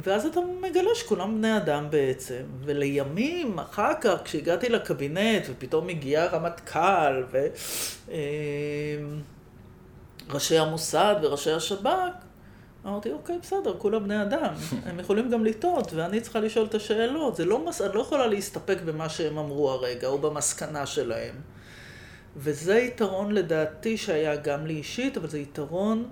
[0.02, 7.24] ואז אתה מגלה שכולם בני אדם בעצם, ולימים, אחר כך, כשהגעתי לקבינט, ופתאום הגיע רמטכ"ל,
[10.28, 11.88] וראשי המוסד וראשי השב"כ,
[12.86, 14.54] אמרתי, אוקיי, בסדר, כולם בני אדם,
[14.86, 17.36] הם יכולים גם לטעות, ואני צריכה לשאול את השאלות.
[17.36, 17.80] זה לא, מס...
[17.80, 21.34] אני לא יכולה להסתפק במה שהם אמרו הרגע, או במסקנה שלהם.
[22.36, 26.08] וזה יתרון לדעתי שהיה גם לי אישית, אבל זה יתרון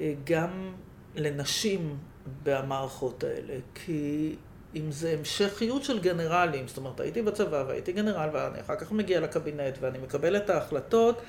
[0.00, 0.72] אה, גם
[1.16, 1.96] לנשים
[2.42, 3.54] במערכות האלה.
[3.74, 4.34] כי
[4.76, 9.20] אם זה המשכיות של גנרלים, זאת אומרת, הייתי בצבא והייתי גנרל, ואני אחר כך מגיע
[9.20, 11.22] לקבינט ואני מקבל את ההחלטות,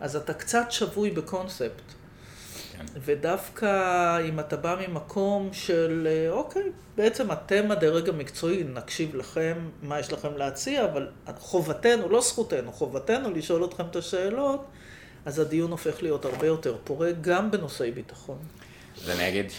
[0.00, 1.82] אז אתה קצת שבוי בקונספט.
[2.72, 2.84] כן.
[3.04, 6.62] ודווקא אם אתה בא ממקום של, אוקיי,
[6.96, 11.08] בעצם אתם הדרג המקצועי, נקשיב לכם, מה יש לכם להציע, אבל
[11.38, 14.64] חובתנו, לא זכותנו, חובתנו לשאול אתכם את השאלות,
[15.24, 18.38] אז הדיון הופך להיות הרבה יותר פורה, גם בנושאי ביטחון.
[19.02, 19.50] אז אני אגיד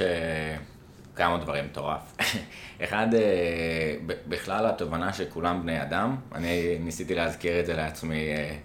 [1.21, 2.15] שכמה דברים מטורף.
[2.83, 3.95] אחד, אה,
[4.27, 8.55] בכלל התובנה שכולם בני אדם, אני ניסיתי להזכיר את זה לעצמי אה,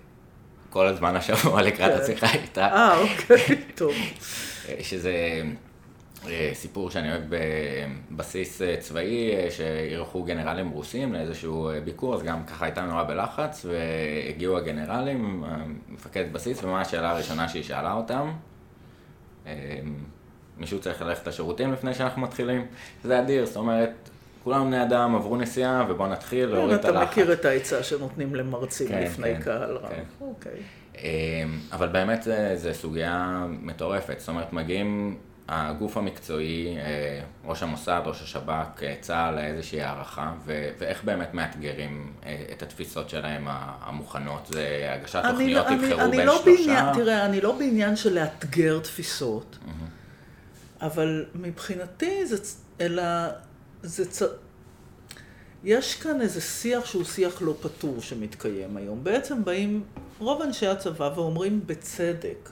[0.70, 2.02] כל הזמן השבוע לקראת כן.
[2.02, 2.66] השיחה איתה.
[2.66, 3.92] אה, אוקיי, טוב.
[4.80, 5.42] שזה
[6.28, 7.22] אה, סיפור שאני אוהב
[8.10, 15.44] בבסיס צבאי, שאירחו גנרלים רוסים לאיזשהו ביקור, אז גם ככה הייתה נורא בלחץ, והגיעו הגנרלים,
[15.88, 18.32] מפקד בסיס, ומה השאלה הראשונה שהיא שאלה אותם?
[20.58, 22.66] מישהו צריך ללכת לשירותים לפני שאנחנו מתחילים?
[23.04, 23.90] זה אדיר, זאת אומרת,
[24.44, 27.10] כולם בני אדם, עברו נסיעה, ובואו נתחיל להוריד את אתה הלחץ.
[27.12, 29.88] מכיר את העצה שנותנים למרצים כן, לפני כן, קהל רב.
[29.88, 30.02] כן.
[30.20, 30.52] אוקיי.
[30.98, 31.08] אמ,
[31.72, 35.16] אבל באמת זה, זה סוגיה מטורפת, זאת אומרת מגיעים
[35.48, 42.12] הגוף המקצועי, אה, ראש המוסד, ראש השב"כ, אה, צה"ל, לאיזושהי הערכה, ו- ואיך באמת מאתגרים
[42.26, 46.38] אה, את התפיסות שלהם המוכנות, זה הגשת אני תוכניות, לא- אני- תבחרו אני בין לא
[46.44, 46.62] שלושה.
[46.66, 49.58] בעניין, תראה, אני לא בעניין של לאתגר תפיסות,
[50.80, 52.36] אבל מבחינתי זה,
[52.80, 53.02] אלא,
[53.82, 54.22] זה, צ...
[55.64, 59.04] יש כאן איזה שיח שהוא שיח לא פתור שמתקיים היום.
[59.04, 59.84] בעצם באים
[60.18, 62.50] רוב אנשי הצבא ואומרים בצדק,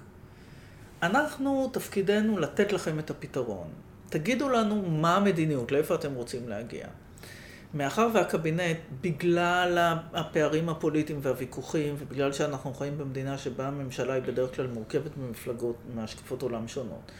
[1.02, 3.68] אנחנו, תפקידנו לתת לכם את הפתרון.
[4.08, 6.86] תגידו לנו מה המדיניות, לאיפה אתם רוצים להגיע.
[7.74, 14.66] מאחר והקבינט, בגלל הפערים הפוליטיים והוויכוחים, ובגלל שאנחנו חיים במדינה שבה הממשלה היא בדרך כלל
[14.66, 17.12] מורכבת ממפלגות, מהשקפות עולם שונות,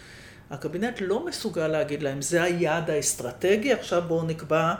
[0.50, 4.74] הקבינט לא מסוגל להגיד להם, זה היעד האסטרטגי, עכשיו בואו נקבע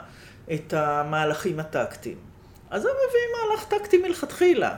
[0.53, 2.17] את המהלכים הטקטיים.
[2.69, 4.75] אז הם מביאים מהלך טקטי מלכתחילה.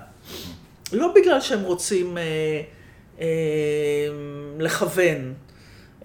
[0.94, 2.24] לא בגלל שהם רוצים אה,
[3.20, 3.28] אה,
[4.60, 5.34] לכוון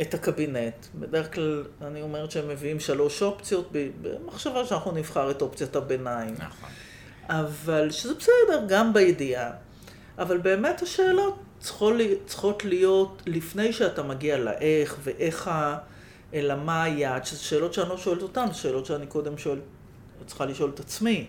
[0.01, 0.87] את הקבינט.
[0.95, 3.72] בדרך כלל אני אומרת שהם מביאים שלוש אופציות,
[4.03, 6.35] במחשבה שאנחנו נבחר את אופציית הביניים.
[6.35, 6.70] נכון.
[7.28, 9.51] אבל שזה בסדר, גם בידיעה.
[10.18, 15.78] אבל באמת השאלות צריכות, להיות לפני שאתה מגיע לאיך ואיך ה...
[16.34, 19.58] אלא מה היעד, שזה שאלות שאני לא שואלת אותן, זה שאלות שאני קודם שואל,
[20.26, 21.26] צריכה לשאול את עצמי.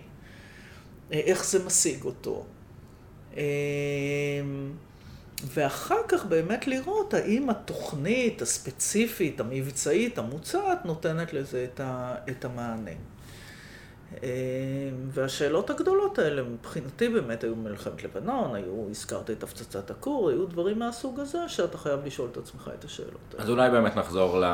[1.10, 2.44] איך זה משיג אותו.
[3.36, 3.40] אמ,
[5.44, 11.66] ואחר כך באמת לראות האם התוכנית הספציפית, המבצעית, המוצעת, נותנת לזה
[12.30, 12.90] את המענה.
[14.22, 14.28] אמ,
[15.08, 20.78] והשאלות הגדולות האלה מבחינתי באמת היו מלחמת לבנון, היו, הזכרת את הפצצת הכור, היו דברים
[20.78, 23.42] מהסוג הזה שאתה חייב לשאול את עצמך את השאלות האלה.
[23.42, 24.44] אז אולי באמת נחזור ל...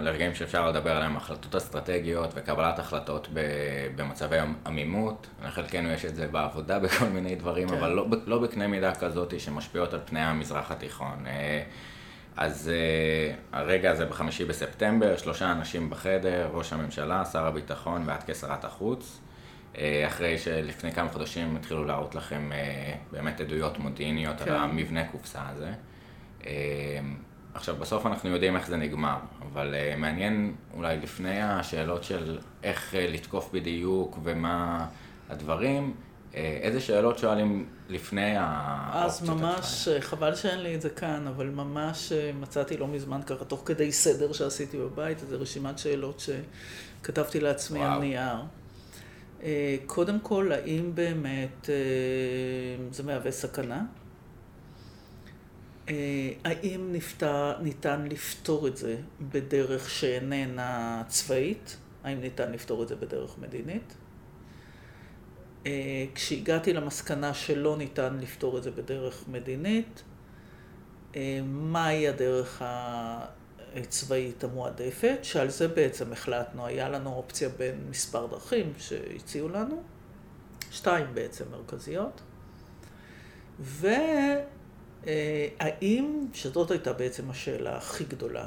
[0.00, 3.28] לרגעים שאפשר לדבר עליהם, החלטות אסטרטגיות וקבלת החלטות
[3.96, 4.36] במצבי
[4.66, 5.26] עמימות.
[5.44, 7.74] לחלקנו יש את זה בעבודה בכל מיני דברים, כן.
[7.74, 11.24] אבל לא, לא בקנה מידה כזאת שמשפיעות על פני המזרח התיכון.
[12.40, 18.64] אז uh, הרגע הזה בחמישי בספטמבר, שלושה אנשים בחדר, ראש הממשלה, שר הביטחון ואת כשרת
[18.64, 19.20] החוץ.
[19.74, 24.50] Uh, אחרי שלפני כמה חודשים התחילו להראות לכם uh, באמת עדויות מודיעיניות כן.
[24.50, 25.72] על המבנה קופסה הזה.
[26.40, 26.44] Uh,
[27.54, 29.18] עכשיו, בסוף אנחנו יודעים איך זה נגמר,
[29.52, 34.86] אבל uh, מעניין אולי לפני השאלות של איך uh, לתקוף בדיוק ומה
[35.28, 35.94] הדברים,
[36.62, 39.30] איזה שאלות שואלים לפני האופציות?
[39.30, 40.00] אז ממש, עצמם?
[40.00, 43.92] חבל שאין לי את זה כאן, אבל ממש אה, מצאתי לא מזמן ככה, תוך כדי
[43.92, 46.22] סדר שעשיתי בבית, איזו רשימת שאלות
[47.00, 47.92] שכתבתי לעצמי וואו.
[47.92, 48.36] על נייר.
[49.42, 51.70] אה, קודם כל, האם באמת
[52.90, 53.84] זה מהווה סכנה?
[56.44, 61.76] האם נפתר, ניתן לפתור את זה בדרך שאיננה צבאית?
[62.04, 63.94] האם ניתן לפתור את זה בדרך מדינית?
[65.66, 70.02] אה, כשהגעתי למסקנה שלא ניתן לפתור את זה בדרך מדינית,
[71.16, 72.62] אה, מהי הדרך
[73.74, 79.82] הצבאית המועדפת, שעל זה בעצם החלטנו, היה לנו אופציה בין מספר דרכים שהציעו לנו,
[80.70, 82.20] שתיים בעצם מרכזיות,
[85.06, 88.46] והאם, שזאת הייתה בעצם השאלה הכי גדולה,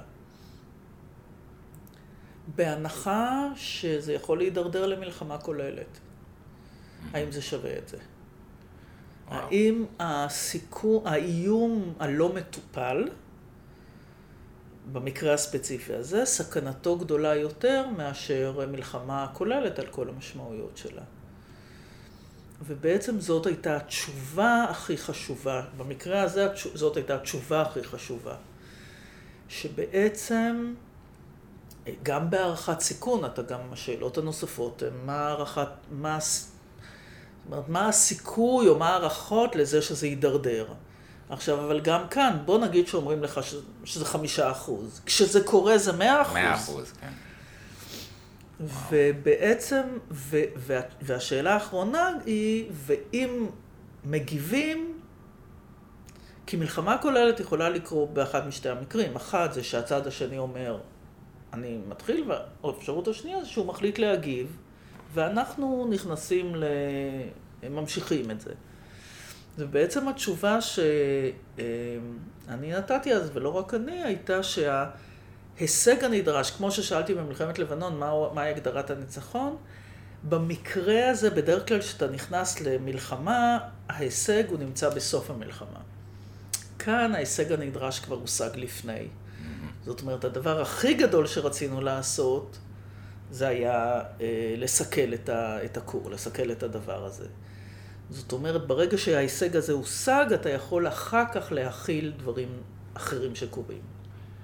[2.55, 5.99] בהנחה שזה יכול להידרדר למלחמה כוללת.
[7.13, 7.97] האם זה שווה את זה?
[9.27, 9.39] וואו.
[9.39, 13.07] האם הסיכון, האיום הלא מטופל,
[14.91, 21.01] במקרה הספציפי הזה, סכנתו גדולה יותר מאשר מלחמה כוללת על כל המשמעויות שלה.
[22.67, 28.35] ובעצם זאת הייתה התשובה הכי חשובה, במקרה הזה זאת הייתה התשובה הכי חשובה,
[29.49, 30.73] שבעצם
[32.03, 36.15] גם בהערכת סיכון, אתה גם, השאלות הנוספות הן מה הערכת, מה
[37.51, 40.67] אומרת, מה הסיכוי או מה ההערכות לזה שזה יידרדר.
[41.29, 45.01] עכשיו, אבל גם כאן, בוא נגיד שאומרים לך שזה, שזה חמישה אחוז.
[45.05, 46.33] כשזה קורה זה מאה אחוז.
[46.33, 47.11] מאה אחוז, כן.
[48.91, 49.81] ובעצם,
[50.11, 53.47] ו, וה, והשאלה האחרונה היא, ואם
[54.05, 54.99] מגיבים,
[56.45, 59.15] כי מלחמה כוללת יכולה לקרות באחד משתי המקרים.
[59.15, 60.79] אחד זה שהצד השני אומר,
[61.53, 62.31] אני מתחיל,
[62.63, 64.57] והאפשרות השנייה זה שהוא מחליט להגיב.
[65.13, 66.55] ואנחנו נכנסים
[67.63, 67.69] ל...
[67.69, 68.51] ממשיכים את זה.
[69.57, 71.61] ובעצם התשובה שאני
[72.73, 78.89] נתתי אז, ולא רק אני, הייתה שההישג הנדרש, כמו ששאלתי במלחמת לבנון, מה, מהי הגדרת
[78.89, 79.57] הניצחון,
[80.29, 83.59] במקרה הזה, בדרך כלל כשאתה נכנס למלחמה,
[83.89, 85.79] ההישג הוא נמצא בסוף המלחמה.
[86.79, 88.99] כאן ההישג הנדרש כבר הושג לפני.
[88.99, 89.85] Mm-hmm.
[89.85, 92.57] זאת אומרת, הדבר הכי גדול שרצינו לעשות,
[93.31, 97.27] זה היה אה, לסכל את, ה, את הכור, לסכל את הדבר הזה.
[98.11, 102.49] זאת אומרת, ברגע שההישג הזה הושג, אתה יכול אחר כך להכיל דברים
[102.93, 103.81] אחרים שקורים.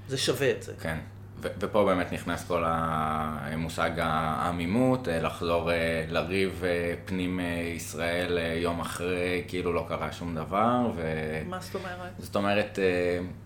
[0.07, 0.74] זה שווה את זה.
[0.82, 0.97] כן.
[1.41, 7.39] ו- ופה באמת נכנס כל המושג העמימות, אה, לחזור אה, לריב אה, פנים
[7.76, 10.91] ישראל יום אחרי, כאילו לא קרה שום דבר.
[10.95, 11.01] ו...
[11.45, 12.11] מה זאת אומרת?
[12.20, 12.80] זאת אומרת,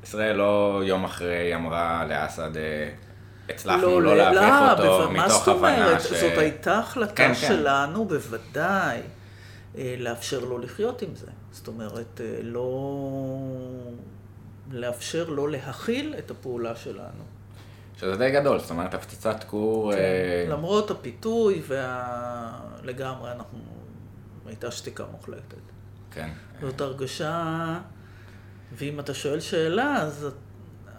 [0.04, 2.52] ישראל לא יום אחרי אמרה לאסד,
[3.50, 6.14] הצלחנו לא, לא להביך לא, אותו מתוך הבנה ש...
[6.14, 7.48] זאת הייתה החלטה כן, כן.
[7.48, 8.16] שלנו, כן.
[8.16, 9.00] בוודאי,
[9.76, 11.28] לאפשר לו לחיות עם זה.
[11.52, 13.38] זאת אומרת, אה, לא...
[14.72, 17.24] לאפשר לו להכיל את הפעולה שלנו.
[17.98, 19.94] שזה די גדול, זאת אומרת, הפצצת כור...
[19.94, 20.46] כן, אה...
[20.50, 22.60] למרות הפיתוי וה...
[22.84, 23.60] לגמרי, אנחנו...
[24.46, 25.58] הייתה שתיקה מוחלטת.
[26.12, 26.30] כן.
[26.62, 27.80] זאת הרגשה...
[28.74, 30.28] ואם אתה שואל שאלה, אז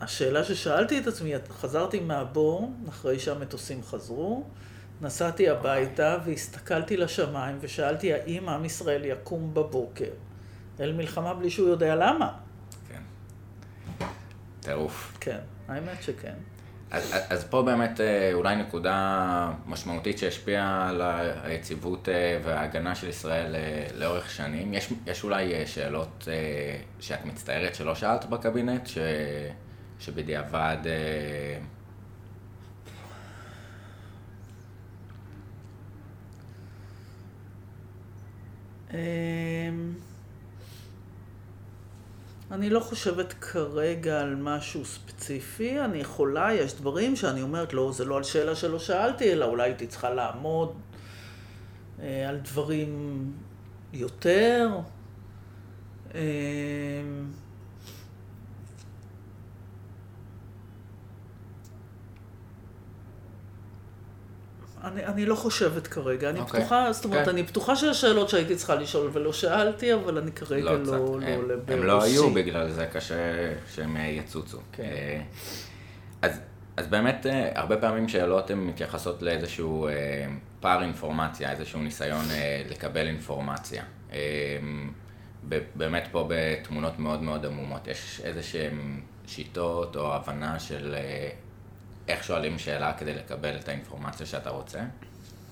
[0.01, 4.45] השאלה ששאלתי את עצמי, חזרתי מהבור, אחרי שהמטוסים חזרו,
[5.03, 10.11] נסעתי הביתה והסתכלתי לשמיים ושאלתי האם עם ישראל יקום בבוקר
[10.81, 12.33] אל מלחמה בלי שהוא יודע למה.
[12.89, 13.03] כן.
[14.61, 15.17] טירוף.
[15.21, 15.39] כן,
[15.69, 16.35] האמת שכן.
[16.91, 21.03] אז, אז פה באמת אה, אולי נקודה משמעותית שהשפיעה על
[21.45, 24.75] היציבות אה, וההגנה של ישראל אה, לאורך שנים.
[24.75, 26.29] יש, יש אולי שאלות
[27.01, 28.99] שאת מצטערת שלא שאלת בקבינט, ש,
[30.01, 30.77] שבדיעבד...
[42.53, 48.05] אני לא חושבת כרגע על משהו ספציפי, אני יכולה, יש דברים שאני אומרת, לא, זה
[48.05, 50.72] לא על שאלה שלא שאלתי, אלא אולי הייתי צריכה לעמוד
[52.01, 53.32] אה, על דברים
[53.93, 54.68] יותר.
[56.14, 56.20] אה,
[64.85, 66.43] אני, אני לא חושבת כרגע, אני okay.
[66.43, 66.61] אוקיי.
[66.61, 67.24] פתוחה, זאת אומרת, okay.
[67.24, 67.30] כן.
[67.30, 71.26] אני בטוחה שיש שאלות שהייתי צריכה לשאול ולא שאלתי, אבל אני כרגע לא, לא, לא
[71.26, 74.57] הם, לא הם לא היו, בגלל זה קשה שהם יצוצו.
[74.57, 74.61] Okay.
[74.76, 74.83] כן.
[74.83, 75.22] אה,
[76.22, 76.41] אז,
[76.76, 79.93] אז באמת, אה, הרבה פעמים שאלות הן מתייחסות לאיזשהו אה,
[80.61, 82.24] פער אינפורמציה, איזשהו ניסיון
[82.70, 83.83] לקבל אינפורמציה.
[85.74, 90.95] באמת פה בתמונות מאוד מאוד עמומות, יש איזשהן שיטות או הבנה של
[92.09, 94.81] איך שואלים שאלה כדי לקבל את האינפורמציה שאתה רוצה?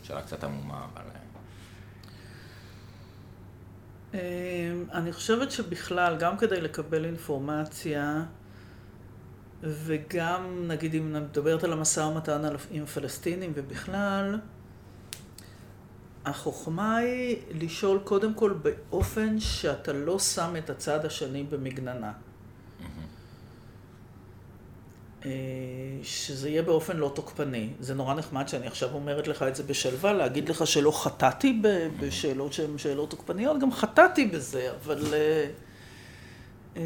[0.03, 1.03] שאלה קצת עמומה, אבל...
[4.15, 8.23] אה, אמ, אני חושבת שבכלל, גם כדי לקבל אינפורמציה,
[9.63, 14.39] וגם, נגיד, אם אני מדברת על המשא ומתן עם פלסטינים, ובכלל,
[16.25, 22.13] החוכמה היא לשאול קודם כל באופן שאתה לא שם את הצד השני במגננה.
[25.25, 25.31] אה,
[26.03, 27.69] שזה יהיה באופן לא תוקפני.
[27.81, 31.63] זה נורא נחמד שאני עכשיו אומרת לך את זה בשלווה, להגיד לך שלא חטאתי
[32.01, 35.47] בשאלות שהן שאלות תוקפניות, גם חטאתי בזה, אבל אה,
[36.77, 36.83] אה,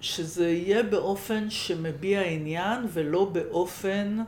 [0.00, 4.18] שזה יהיה באופן שמביע עניין ולא באופן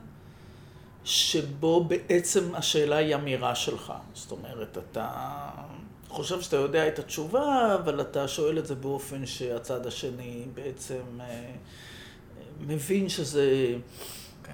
[1.05, 3.93] שבו בעצם השאלה היא אמירה שלך.
[4.15, 5.49] זאת אומרת, אתה
[6.09, 11.03] חושב שאתה יודע את התשובה, אבל אתה שואל את זה באופן שהצד השני בעצם...
[12.67, 13.75] מבין שזה
[14.45, 14.53] כן.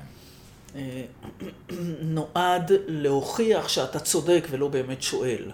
[0.76, 1.02] אה,
[2.16, 5.50] נועד להוכיח שאתה צודק ולא באמת שואל.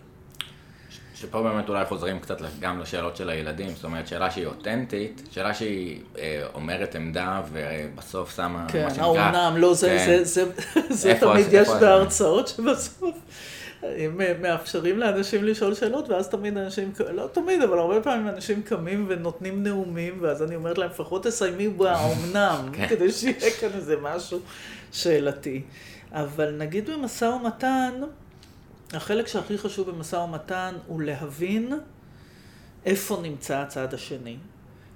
[1.20, 5.54] שפה באמת אולי חוזרים קצת גם לשאלות של הילדים, זאת אומרת, שאלה שהיא אותנטית, שאלה
[5.54, 9.14] שהיא אה, אומרת עמדה ובסוף שמה כן, מה שנקרא...
[9.14, 10.24] כן, האומנם, לא, זה, כן.
[10.24, 10.44] זה, זה,
[10.74, 13.14] זה, זה תמיד יש בהרצאות שבסוף
[13.82, 19.06] הם מאפשרים לאנשים לשאול שאלות, ואז תמיד אנשים, לא תמיד, אבל הרבה פעמים אנשים קמים
[19.08, 22.88] ונותנים נאומים, ואז אני אומרת להם, לפחות תסיימי באומנם, כן.
[22.88, 24.40] כדי שיהיה כאן איזה משהו
[24.92, 25.62] שאלתי.
[26.12, 27.92] אבל נגיד במשא ומתן,
[28.92, 31.72] החלק שהכי חשוב במשא ומתן הוא להבין
[32.86, 34.36] איפה נמצא הצד השני.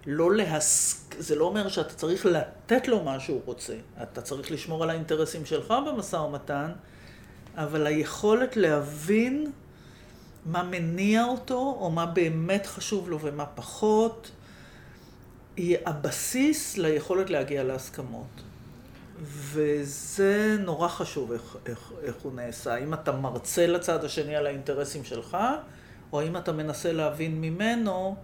[0.07, 1.05] לא להס...
[1.18, 3.74] זה לא אומר שאתה צריך לתת לו מה שהוא רוצה.
[4.03, 6.70] אתה צריך לשמור על האינטרסים שלך במשא ומתן,
[7.57, 9.53] אבל היכולת להבין
[10.46, 14.30] מה מניע אותו, או מה באמת חשוב לו ומה פחות,
[15.57, 18.42] היא הבסיס ליכולת להגיע להסכמות.
[19.22, 22.74] וזה נורא חשוב איך, איך, איך הוא נעשה.
[22.74, 25.36] האם אתה מרצה לצד השני על האינטרסים שלך,
[26.12, 28.16] או האם אתה מנסה להבין ממנו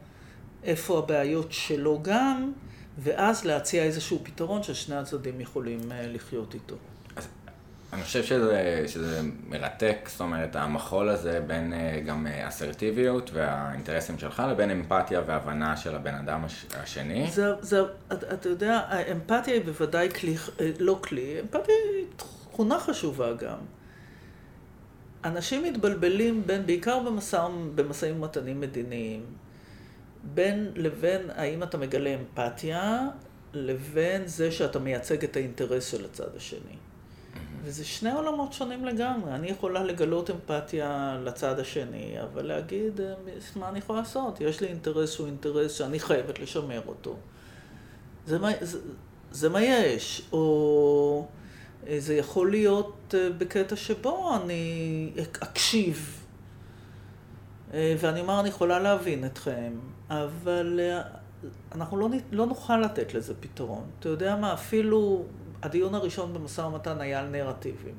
[0.65, 2.53] איפה הבעיות שלו גם,
[2.99, 6.77] ואז להציע איזשהו פתרון ששני הצדדים יכולים אה, לחיות איתו.
[7.93, 14.19] אני חושב שזה, שזה מרתק, זאת אומרת, המחול הזה בין אה, גם אה, אסרטיביות והאינטרסים
[14.19, 17.31] שלך לבין אמפתיה והבנה של הבן אדם השני.
[17.31, 17.83] זה, זה,
[18.13, 23.59] אתה, אתה יודע, האמפתיה היא בוודאי כלי, אה, לא כלי, אמפתיה היא תכונה חשובה גם.
[25.25, 26.99] אנשים מתבלבלים בין, בעיקר
[27.75, 29.25] במשאים ומתנים מדיניים,
[30.35, 33.09] בין לבין האם אתה מגלה אמפתיה,
[33.53, 36.77] לבין זה שאתה מייצג את האינטרס של הצד השני.
[37.63, 39.35] וזה שני עולמות שונים לגמרי.
[39.35, 43.15] אני יכולה לגלות אמפתיה לצד השני, אבל להגיד, אה,
[43.57, 44.41] מה אני יכולה לעשות?
[44.41, 47.17] יש לי אינטרס שהוא אינטרס שאני חייבת לשמר אותו.
[48.27, 48.79] זה מה, זה,
[49.31, 50.23] זה מה יש.
[50.33, 51.27] או
[51.89, 55.11] אה, זה יכול להיות אה, בקטע שבו אני
[55.43, 56.23] אקשיב.
[57.73, 59.73] ואני אומר, אני יכולה להבין אתכם,
[60.11, 60.81] אבל
[61.73, 63.85] אנחנו לא, לא נוכל לתת לזה פתרון.
[64.01, 65.25] אתה יודע מה, אפילו
[65.63, 67.95] הדיון הראשון במשא ומתן היה על נרטיבים.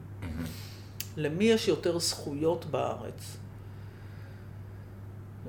[1.17, 3.37] למי יש יותר זכויות בארץ?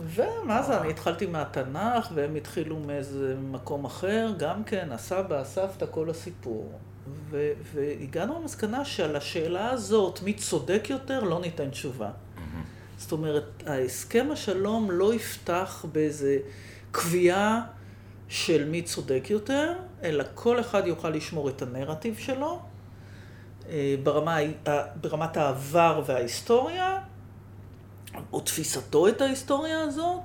[0.05, 6.11] ומה זה, אני התחלתי מהתנ"ך, והם התחילו מאיזה מקום אחר, גם כן, הסבא, הסבתא, כל
[6.11, 6.73] הסיפור.
[7.31, 12.11] ו- והגענו למסקנה שעל השאלה הזאת, מי צודק יותר, לא ניתן תשובה.
[12.99, 16.39] זאת אומרת, ההסכם השלום לא יפתח באיזה
[16.93, 17.67] קביעה
[18.29, 19.73] של מי צודק יותר,
[20.03, 22.61] אלא כל אחד יוכל לשמור את הנרטיב שלו
[23.69, 24.37] אה, ברמה,
[25.01, 26.99] ברמת העבר וההיסטוריה,
[28.33, 30.21] או תפיסתו את ההיסטוריה הזאת,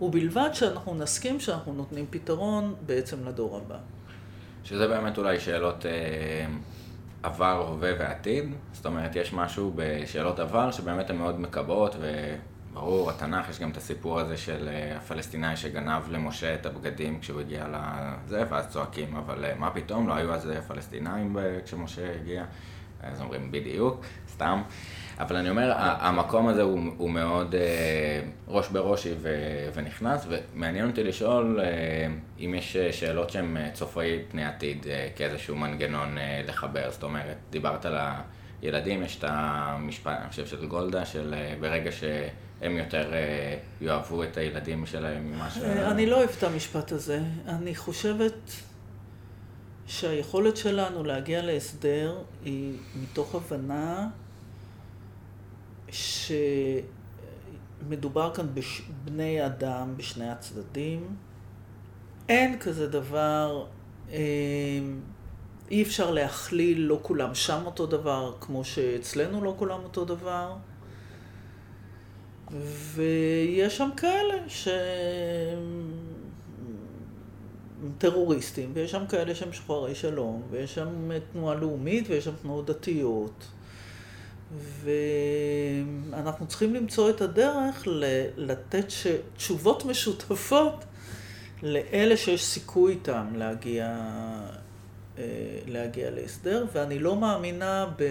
[0.00, 3.78] ובלבד שאנחנו נסכים שאנחנו נותנים פתרון בעצם לדור הבא.
[4.64, 6.46] שזה באמת אולי שאלות אה,
[7.22, 8.44] עבר, הווה ועתיד.
[8.72, 11.96] זאת אומרת, יש משהו בשאלות עבר שבאמת הן מאוד מקבעות,
[12.72, 17.40] וברור, התנ"ך, יש גם את הסיפור הזה של אה, הפלסטיני שגנב למשה את הבגדים כשהוא
[17.40, 22.44] הגיע לזה, ואז צועקים, אבל אה, מה פתאום, לא היו אז פלסטינאים כשמשה הגיע.
[23.02, 24.62] אז אומרים בדיוק, סתם.
[25.18, 29.28] אבל אני אומר, המקום הזה הוא, הוא מאוד אה, ראש בראשי ו,
[29.74, 31.66] ונכנס, ומעניין אותי לשאול אה,
[32.40, 36.90] אם יש שאלות שהן אה, צופי פני עתיד אה, כאיזשהו מנגנון אה, לחבר.
[36.90, 37.98] זאת אומרת, דיברת על
[38.62, 41.92] הילדים, יש את המשפט, אני חושב, של גולדה, של אה, ברגע
[42.60, 45.58] שהם יותר אה, יאהבו את הילדים שלהם ממה ש...
[45.58, 47.20] אה, אני לא אוהב את המשפט הזה.
[47.46, 48.34] אני חושבת...
[49.88, 54.08] שהיכולת שלנו להגיע להסדר היא מתוך הבנה
[57.80, 61.16] שמדובר כאן בבני אדם בשני הצדדים.
[62.28, 63.66] אין כזה דבר,
[64.10, 64.18] אה,
[65.70, 70.56] אי אפשר להכליל, לא כולם שם אותו דבר, כמו שאצלנו לא כולם אותו דבר.
[72.94, 75.92] ויש שם כאלה שהם
[77.98, 83.44] טרוריסטים, ויש שם כאלה שהם שוחרי שלום, ויש שם תנועה לאומית, ויש שם תנועות דתיות.
[86.10, 87.82] ואנחנו צריכים למצוא את הדרך
[88.36, 88.84] לתת
[89.36, 90.84] תשובות משותפות
[91.62, 93.96] לאלה שיש סיכוי איתם להגיע,
[95.18, 95.24] אה,
[95.66, 98.02] להגיע להסדר, ואני לא מאמינה ב...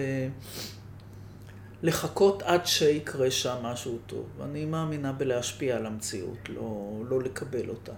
[1.82, 4.26] לחכות עד שיקרה שם משהו טוב.
[4.44, 7.92] אני מאמינה בלהשפיע על המציאות, לא, לא לקבל אותה.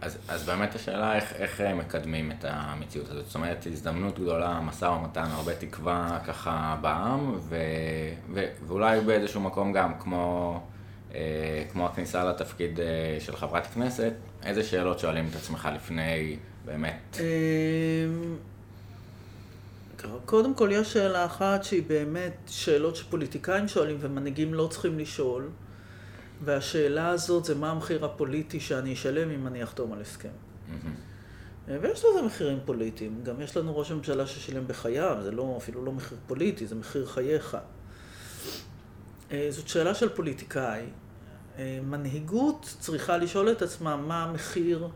[0.00, 3.26] אז, אז באמת השאלה איך, איך מקדמים את המציאות הזאת.
[3.26, 7.56] זאת אומרת, הזדמנות גדולה, משא ומתן, הרבה תקווה ככה בעם, ו,
[8.34, 10.60] ו, ואולי באיזשהו מקום גם, כמו,
[11.14, 14.12] אה, כמו הכניסה לתפקיד אה, של חברת כנסת,
[14.44, 17.18] איזה שאלות שואלים את עצמך לפני באמת?
[17.20, 18.36] אמ,
[20.24, 25.48] קודם כל, יש שאלה אחת שהיא באמת שאלות שפוליטיקאים שואלים ומנהיגים לא צריכים לשאול.
[26.44, 30.28] והשאלה הזאת זה מה המחיר הפוליטי שאני אשלם אם אני אחתום על הסכם.
[30.28, 31.10] Mm-hmm.
[31.80, 33.20] ויש לזה מחירים פוליטיים.
[33.22, 37.06] גם יש לנו ראש הממשלה ששילם בחייו, זה לא, אפילו לא מחיר פוליטי, זה מחיר
[37.06, 37.56] חייך.
[39.32, 40.82] אה, זאת שאלה של פוליטיקאי.
[41.58, 44.88] אה, מנהיגות צריכה לשאול את עצמה מה המחיר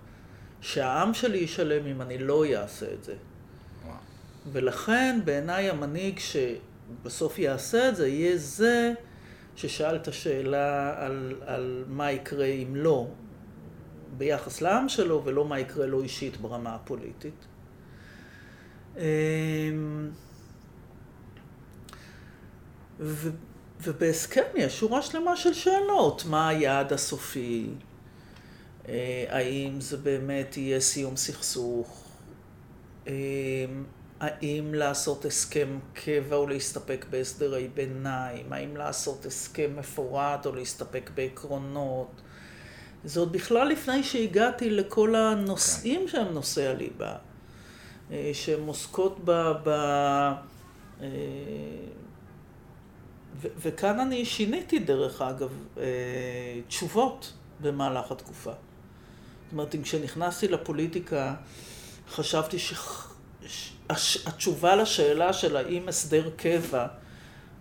[0.61, 3.15] שהעם שלי ישלם אם אני לא אעשה את זה.
[4.53, 8.93] ולכן בעיניי המנהיג שבסוף יעשה את זה, יהיה זה
[9.57, 13.09] ששאל את השאלה על, על מה יקרה אם לא
[14.17, 17.47] ביחס לעם שלו, ולא מה יקרה לו אישית ברמה הפוליטית.
[18.97, 20.11] אמ,
[23.01, 23.31] ו,
[23.83, 26.25] ובהסכם יש שורה שלמה של שאלות.
[26.27, 27.67] מה היעד הסופי?
[28.89, 32.05] אה, האם זה באמת יהיה סיום סכסוך?
[34.21, 42.21] האם לעשות הסכם קבע או להסתפק בהסדרי ביניים, האם לעשות הסכם מפורט או להסתפק בעקרונות.
[43.05, 46.09] זה עוד בכלל לפני שהגעתי לכל הנושאים כן.
[46.09, 47.17] שהם נושאי הליבה,
[48.11, 49.31] אה, שהן עוסקות ב...
[49.65, 49.69] ב
[51.01, 51.07] אה,
[53.41, 55.85] ו- וכאן אני שיניתי דרך אגב אה,
[56.69, 58.53] תשובות במהלך התקופה.
[58.53, 61.35] זאת אומרת, כשנכנסתי לפוליטיקה
[62.09, 62.75] חשבתי ש...
[63.91, 66.87] התשובה לשאלה של האם הסדר קבע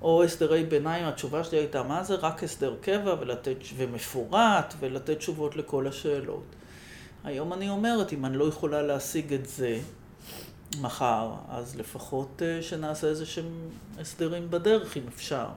[0.02, 5.56] או הסדרי ביניים, התשובה שלי הייתה, מה זה רק הסדר קבע ולתת, ומפורט ולתת תשובות
[5.56, 6.44] לכל השאלות.
[7.24, 9.80] היום אני אומרת, אם אני לא יכולה להשיג את זה
[10.82, 13.70] מחר, אז לפחות אה, שנעשה איזה שהם
[14.00, 15.48] הסדרים בדרך, אם אפשר.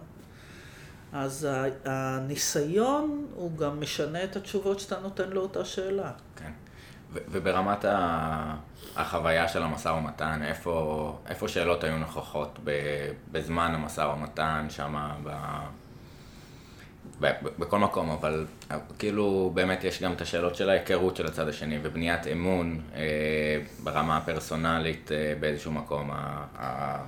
[1.12, 1.48] אז
[1.84, 6.12] הניסיון הוא גם משנה את התשובות שאתה נותן לאותה שאלה.
[6.36, 6.52] כן.
[7.28, 7.84] וברמת
[8.96, 12.58] החוויה של המשא ומתן, איפה, איפה שאלות היו נוכחות
[13.32, 14.94] בזמן המשא ומתן, שם
[15.24, 15.30] ב...
[17.58, 18.46] בכל מקום, אבל
[18.98, 23.02] כאילו באמת יש גם את השאלות של ההיכרות של הצד השני ובניית אמון אה,
[23.84, 27.04] ברמה הפרסונלית אה, באיזשהו מקום, ה, ה,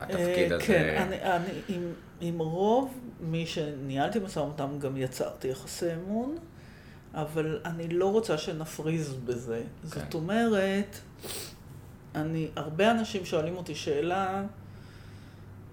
[0.00, 0.66] התפקיד אה, הזה.
[0.66, 6.36] כן, אני, אני, עם, עם רוב מי שניהלתי משא ומתן גם יצרתי יחסי אמון.
[7.14, 9.62] אבל אני לא רוצה שנפריז בזה.
[9.90, 10.00] כן.
[10.00, 10.98] זאת אומרת,
[12.14, 14.42] אני, הרבה אנשים שואלים אותי שאלה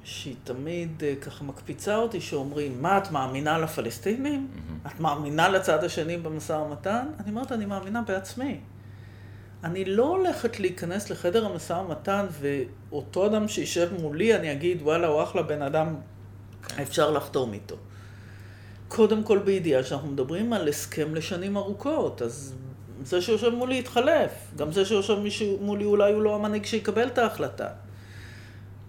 [0.04, 4.48] שהיא תמיד אה, ככה מקפיצה אותי, שאומרים, מה, את מאמינה לפלסטינים?
[4.54, 4.90] Mm-hmm.
[4.90, 7.08] את מאמינה לצד השני במשא ומתן?
[7.20, 8.60] אני אומרת, אני מאמינה בעצמי.
[9.64, 15.24] אני לא הולכת להיכנס לחדר המשא ומתן, ואותו אדם שישב מולי, אני אגיד, וואלה, הוא
[15.24, 15.96] אחלה בן אדם,
[16.68, 16.82] כן.
[16.82, 17.76] אפשר לחתום איתו.
[18.90, 22.54] קודם כל בידיעה שאנחנו מדברים על הסכם לשנים ארוכות, אז
[23.04, 25.18] זה שיושב מולי יתחלף, גם זה שיושב
[25.62, 27.68] מולי אולי הוא לא המנהיג שיקבל את ההחלטה.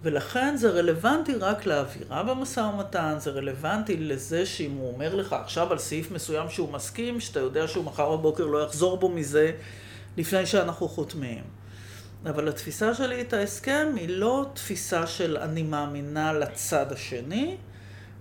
[0.03, 5.71] ולכן זה רלוונטי רק לאווירה במשא ומתן, זה רלוונטי לזה שאם הוא אומר לך עכשיו
[5.71, 9.51] על סעיף מסוים שהוא מסכים, שאתה יודע שהוא מחר בבוקר לא יחזור בו מזה
[10.17, 11.43] לפני שאנחנו חותמים.
[12.25, 17.57] אבל התפיסה שלי את ההסכם היא לא תפיסה של אני מאמינה לצד השני,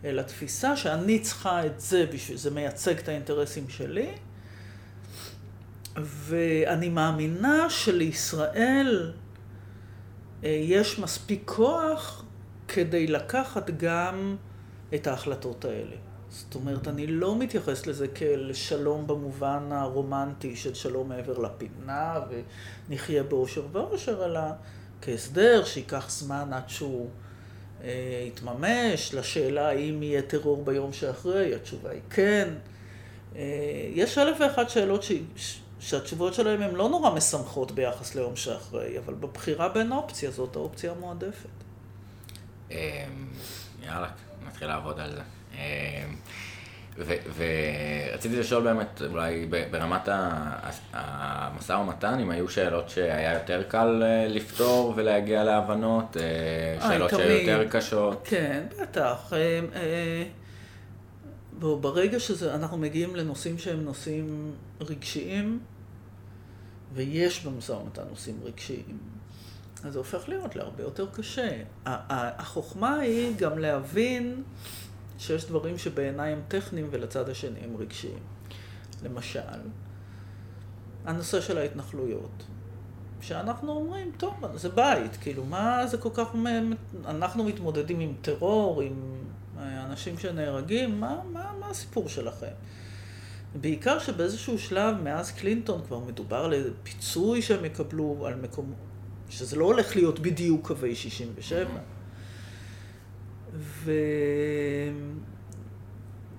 [0.05, 4.13] אלא תפיסה שאני צריכה את זה בשביל זה מייצג את האינטרסים שלי.
[5.97, 9.13] ואני מאמינה שלישראל
[10.45, 12.25] אה, יש מספיק כוח
[12.69, 14.37] כדי לקחת גם
[14.95, 15.97] את ההחלטות האלה.
[16.31, 22.21] זאת אומרת, אני לא מתייחס לזה כאל שלום במובן הרומנטי של שלום מעבר לפינה
[22.89, 24.41] ונחיה באושר ואושר, אלא
[25.03, 27.09] כהסדר שייקח זמן עד שהוא
[27.85, 29.15] אה, יתממש.
[29.15, 32.49] לשאלה האם יהיה טרור ביום שאחרי, התשובה היא כן.
[33.37, 33.43] אה,
[33.95, 35.13] יש אלף ואחת שאלות ש...
[35.81, 40.93] שהתשובות שלהם הן לא נורא משמחות ביחס ליום שאחרי, אבל בבחירה בין אופציה זאת האופציה
[40.93, 41.49] המועדפת.
[42.71, 42.77] אמ,
[43.83, 44.11] יאללה,
[44.47, 45.23] נתחיל לעבוד על זה.
[47.07, 50.09] ורציתי לשאול באמת, אולי ברמת
[50.93, 57.31] המשא ומתן, אם היו שאלות שהיה יותר קל אה, לפתור ולהגיע להבנות, אה, שאלות שהיו
[57.31, 58.23] יותר קשות.
[58.25, 59.33] כן, בטח.
[59.33, 60.25] אה,
[61.61, 65.61] ברגע שאנחנו מגיעים לנושאים שהם נושאים רגשיים,
[66.95, 68.99] ויש במשא ומתן נושאים רגשיים,
[69.85, 71.51] אז זה הופך להיות להרבה יותר קשה.
[71.87, 74.43] החוכמה היא גם להבין
[75.21, 78.19] שיש דברים שבעיניי הם טכניים ולצד השני הם רגשיים.
[79.05, 79.41] למשל,
[81.05, 82.45] הנושא של ההתנחלויות.
[83.21, 86.29] שאנחנו אומרים, טוב, זה בית, כאילו, מה זה כל כך...
[87.05, 88.95] אנחנו מתמודדים עם טרור, עם
[89.59, 92.53] אנשים שנהרגים, מה, מה, מה הסיפור שלכם?
[93.55, 98.73] בעיקר שבאיזשהו שלב, מאז קלינטון, כבר מדובר על פיצוי שהם יקבלו על מקום...
[99.31, 101.71] שזה לא הולך להיות בדיוק קווי 67.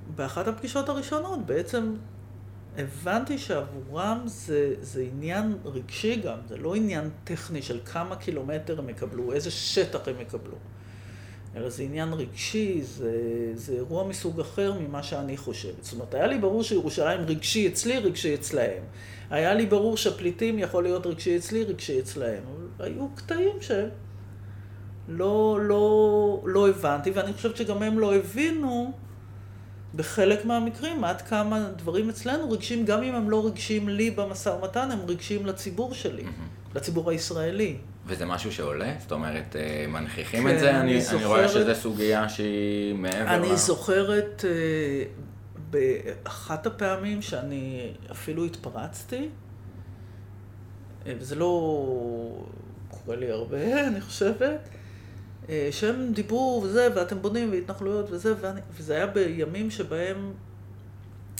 [0.10, 1.94] ובאחת הפגישות הראשונות בעצם
[2.78, 8.90] הבנתי שעבורם זה, זה עניין רגשי גם, זה לא עניין טכני של כמה קילומטר הם
[8.90, 10.56] יקבלו, איזה שטח הם יקבלו.
[11.56, 13.12] אלא זה עניין רגשי, זה,
[13.56, 15.84] זה אירוע מסוג אחר ממה שאני חושבת.
[15.84, 18.84] זאת אומרת, היה לי ברור שירושלים רגשי אצלי, רגשי אצלהם.
[19.30, 22.44] היה לי ברור שפליטים יכול להיות רגשי אצלי, רגשי אצלהם.
[22.80, 23.86] היו קטעים שלא
[25.08, 25.60] לא,
[26.46, 28.94] לא הבנתי, ואני חושבת שגם הם לא הבינו
[29.96, 34.92] בחלק מהמקרים עד כמה דברים אצלנו רגשיים, גם אם הם לא רגשיים לי במשא ומתן,
[34.92, 36.76] הם רגשיים לציבור שלי, mm-hmm.
[36.76, 37.78] לציבור הישראלי.
[38.06, 38.94] וזה משהו שעולה?
[39.00, 40.80] זאת אומרת, אה, מנכיחים כן, את זה?
[40.80, 43.56] אני, זוכרת, אני רואה שזו סוגיה שהיא מעבר אני לה...
[43.56, 45.04] זוכרת אה,
[45.70, 49.30] באחת הפעמים שאני אפילו התפרצתי,
[51.06, 52.46] אה, וזה לא
[52.90, 54.70] קורה לי הרבה, אני חושבת,
[55.72, 60.34] שהם דיברו וזה, ואתם בונים והתנחלויות וזה, ואני, וזה היה בימים שבהם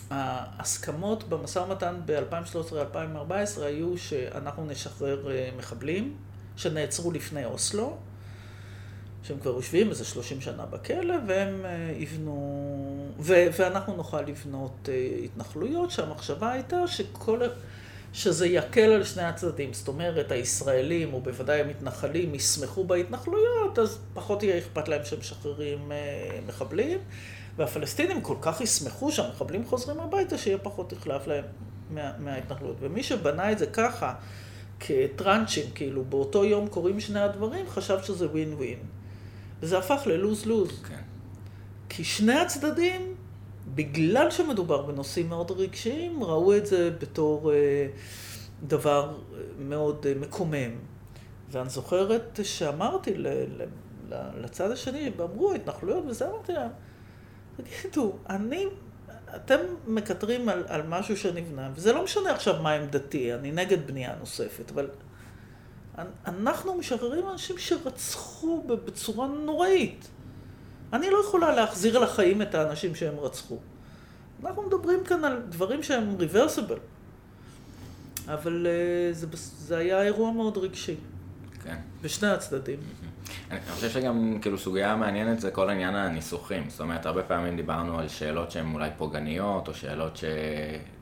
[0.10, 5.28] ההסכמות במשא ומתן ב-2013-2014 היו שאנחנו נשחרר
[5.58, 6.16] מחבלים.
[6.62, 7.98] שנעצרו לפני אוסלו,
[9.24, 15.26] שהם כבר יושבים איזה 30 שנה בכלא, והם אה, יבנו, ו- ואנחנו נוכל לבנות אה,
[15.26, 17.42] התנחלויות, שהמחשבה הייתה שכל,
[18.14, 19.74] שזה יקל על שני הצדדים.
[19.74, 26.40] זאת אומרת, הישראלים, ובוודאי המתנחלים, ישמחו בהתנחלויות, אז פחות יהיה אכפת להם שהם משחררים אה,
[26.48, 27.00] מחבלים,
[27.58, 31.44] והפלסטינים כל כך ישמחו שהמחבלים חוזרים הביתה, שיהיה פחות יחלף להם
[31.90, 32.78] מה, מההתנחלויות.
[32.80, 34.14] ומי שבנה את זה ככה,
[34.80, 38.80] כטראנצ'ים, כאילו, באותו יום קורים שני הדברים, חשב שזה ווין ווין.
[39.62, 40.82] וזה הפך ללוז-לוז.
[40.90, 41.02] כן.
[41.90, 43.11] כי שני הצדדים,
[43.76, 47.88] בגלל שמדובר בנושאים מאוד רגשיים, ראו את זה בתור אה,
[48.64, 49.18] דבר
[49.60, 50.72] מאוד אה, מקומם.
[51.52, 53.14] ואני זוכרת שאמרתי
[54.38, 56.70] לצד השני, ואמרו התנחלויות וזה, אמרתי להם,
[57.58, 58.66] תגידו, אני
[59.36, 59.58] אתם
[59.88, 64.72] מקטרים על, על משהו שנבנה, וזה לא משנה עכשיו מה עמדתי, אני נגד בנייה נוספת,
[64.72, 64.90] אבל
[66.26, 70.08] אנחנו משחררים אנשים שרצחו בצורה נוראית.
[70.94, 73.58] אני לא יכולה להחזיר לחיים את האנשים שהם רצחו.
[74.46, 76.78] אנחנו מדברים כאן על דברים שהם ריברסיבל.
[78.28, 80.96] אבל uh, זה, זה היה אירוע מאוד רגשי.
[81.64, 81.76] כן.
[82.02, 82.80] בשני הצדדים.
[83.52, 86.70] אני חושב שגם כאילו סוגיה מעניינת זה כל עניין הניסוחים.
[86.70, 90.24] זאת אומרת, הרבה פעמים דיברנו על שאלות שהן אולי פוגעניות, או שאלות ש...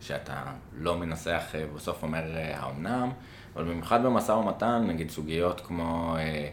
[0.01, 0.43] שאתה
[0.77, 3.09] לא מנסח, אה, בסוף אומר אה, האומנם,
[3.55, 6.49] אבל במיוחד במשא ומתן, נגיד סוגיות כמו אה,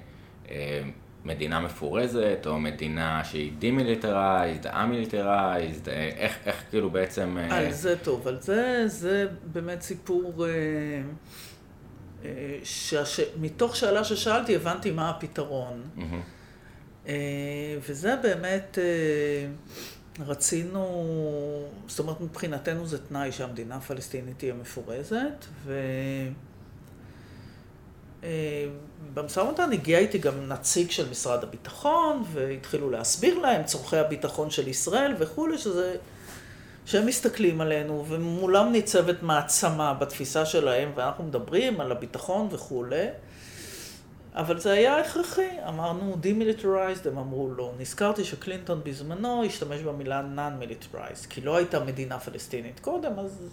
[0.51, 0.83] אה,
[1.27, 7.39] מדינה מפורזת, או מדינה שהיא demilitarized, a-militarized, אה, איך, איך כאילו בעצם...
[7.39, 7.59] אה...
[7.59, 10.47] על זה טוב, על זה, זה באמת סיפור...
[10.47, 11.03] אה...
[12.65, 15.83] שמתוך שאלה ששאלתי הבנתי מה הפתרון.
[15.97, 17.11] Mm-hmm.
[17.89, 18.79] וזה באמת,
[20.21, 20.85] רצינו,
[21.87, 26.56] זאת אומרת מבחינתנו זה תנאי שהמדינה הפלסטינית תהיה מפורזת, ובמשא
[28.27, 28.67] אה,
[29.37, 35.15] ומתן הגיע איתי גם נציג של משרד הביטחון, והתחילו להסביר להם צורכי הביטחון של ישראל
[35.19, 35.97] וכולי, שזה...
[36.87, 43.07] שהם מסתכלים עלינו, ומולם ניצבת מעצמה בתפיסה שלהם, ואנחנו מדברים על הביטחון וכולי,
[44.35, 45.49] אבל זה היה הכרחי.
[45.69, 47.73] אמרנו demilitarized, הם אמרו לא.
[47.79, 53.49] נזכרתי שקלינטון בזמנו השתמש במילה non-militarized, כי לא הייתה מדינה פלסטינית קודם, אז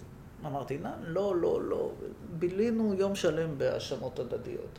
[0.46, 1.92] אמרתי, לא, לא, לא.
[2.38, 4.78] בילינו יום שלם בהאשמות הדדיות.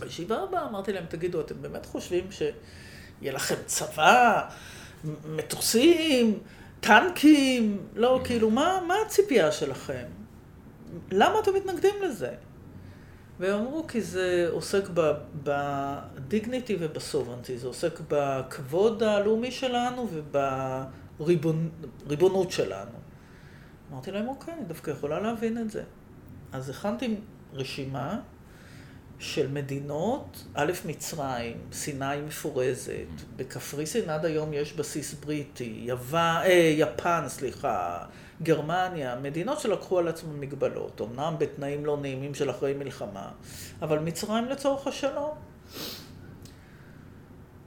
[0.00, 4.48] בישיבה הבאה אמרתי להם, תגידו, אתם באמת חושבים שיהיה לכם צבא,
[5.24, 6.38] מטוסים,
[6.80, 10.06] טנקים, לא, כאילו, מה, מה הציפייה שלכם?
[11.10, 12.34] למה אתם מתנגדים לזה?
[13.40, 14.88] והם אמרו, כי זה עוסק
[15.42, 20.08] בדיגניטי ובסוברנטי, זה עוסק בכבוד הלאומי שלנו
[21.18, 22.99] ובריבונות שלנו.
[23.92, 25.82] אמרתי להם, אוקיי, אני דווקא יכולה להבין את זה.
[26.52, 27.16] אז הכנתי
[27.52, 28.20] רשימה
[29.18, 37.24] של מדינות, א', מצרים, סיני מפורזת, בקפריסין עד היום יש בסיס בריטי, יוון, אה, יפן,
[37.28, 38.04] סליחה,
[38.42, 43.30] גרמניה, מדינות שלקחו על עצמן מגבלות, אמנם בתנאים לא נעימים של אחרי מלחמה,
[43.82, 45.34] אבל מצרים לצורך השלום.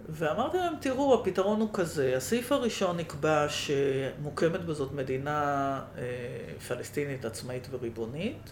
[0.10, 6.04] ואמרתי להם, תראו, הפתרון הוא כזה, הסעיף הראשון נקבע שמוקמת בזאת מדינה אה,
[6.68, 8.52] פלסטינית עצמאית וריבונית,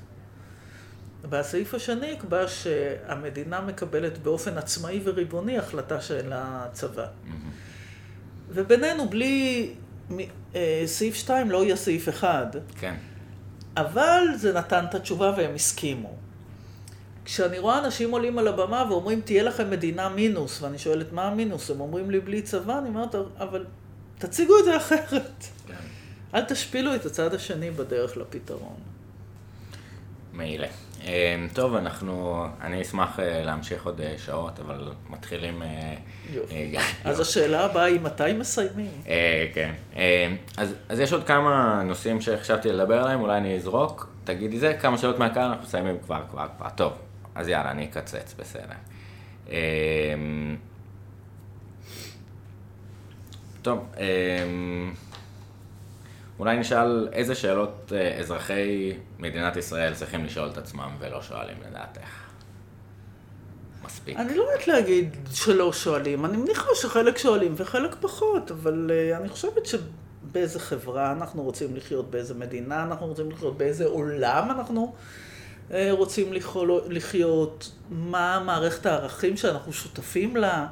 [1.30, 7.06] והסעיף השני יקבע שהמדינה מקבלת באופן עצמאי וריבוני החלטה של הצבא.
[7.06, 7.30] Mm-hmm.
[8.50, 9.74] ובינינו, בלי
[10.56, 12.56] אה, סעיף 2 לא יהיה סעיף 1.
[12.80, 12.96] כן.
[13.78, 16.18] אבל זה נתן את התשובה והם הסכימו.
[17.26, 21.72] כשאני רואה אנשים עולים על הבמה ואומרים, תהיה לכם מדינה מינוס, ואני שואלת, מה המינוס?
[21.72, 23.66] הם אומרים לי, בלי צבא, אני אומרת, אבל
[24.18, 25.46] תציגו את זה אחרת.
[25.68, 25.74] כן.
[26.34, 28.76] אל תשפילו את הצד השני בדרך לפתרון.
[30.34, 30.68] מעילה.
[31.04, 35.62] אמ, טוב, אנחנו, אני אשמח אה, להמשיך עוד אה, שעות, אבל מתחילים...
[35.62, 35.96] אה,
[36.34, 36.78] יופי.
[37.04, 38.92] אז השאלה הבאה היא מתי מסיימים?
[39.54, 39.74] כן.
[40.58, 44.10] אז, אז יש עוד כמה נושאים שחשבתי לדבר עליהם, אולי אני אזרוק.
[44.24, 46.70] תגידי זה, כמה שאלות מהקהל, אנחנו מסיימים כבר, כבר, כבר.
[46.70, 46.94] טוב,
[47.36, 48.64] אז יאללה, אני אקצץ, בסדר.
[49.50, 50.58] אמ,
[53.62, 54.94] טוב, אמ,
[56.40, 62.32] אולי נשאל איזה שאלות אה, אזרחי מדינת ישראל צריכים לשאול את עצמם ולא שואלים לדעתך.
[63.86, 64.18] מספיק.
[64.18, 69.30] אני לא יודעת להגיד שלא שואלים, אני מניחה שחלק שואלים וחלק פחות, אבל uh, אני
[69.30, 74.94] חושבת שבאיזה חברה אנחנו רוצים לחיות, באיזה מדינה אנחנו רוצים לחיות, באיזה עולם אנחנו
[75.92, 76.34] רוצים
[76.90, 80.68] לחיות, מה מערכת הערכים שאנחנו שותפים לה,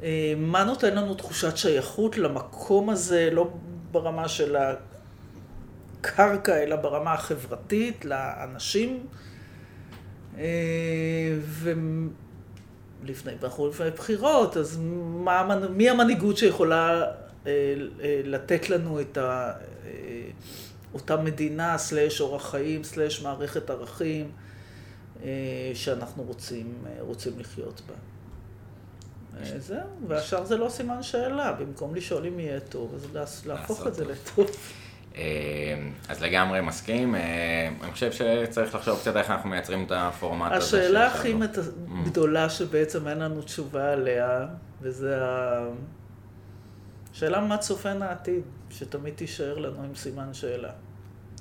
[0.00, 0.02] uh,
[0.36, 3.50] מה נותן לנו תחושת שייכות למקום הזה, לא
[3.90, 4.56] ברמה של
[6.00, 9.06] הקרקע, אלא ברמה החברתית, לאנשים.
[10.38, 11.38] אה,
[13.02, 14.78] ולפני, ואנחנו לפני בחירות, אז
[15.24, 17.06] מה, מי המנהיגות שיכולה אה,
[17.46, 19.52] אה, לתת לנו את ה,
[20.94, 24.30] אותה מדינה, סלאש אורח חיים, סלאש מערכת ערכים
[25.74, 27.94] שאנחנו רוצים, רוצים לחיות בה.
[29.38, 29.78] אה, זהו,
[30.08, 34.50] והשאר זה לא סימן שאלה, במקום לשאול אם יהיה טוב, אז להפוך את זה לטוב.
[35.16, 35.22] אה,
[36.08, 37.20] אז לגמרי מסכים, אה,
[37.82, 40.78] אני חושב שצריך לחשוב קצת איך אנחנו מייצרים את הפורמט הזה.
[40.78, 42.04] השאלה הכי mm.
[42.04, 44.46] גדולה שבעצם אין לנו תשובה עליה,
[44.82, 45.18] וזה
[47.12, 50.70] השאלה מה צופן העתיד, שתמיד תישאר לנו עם סימן שאלה.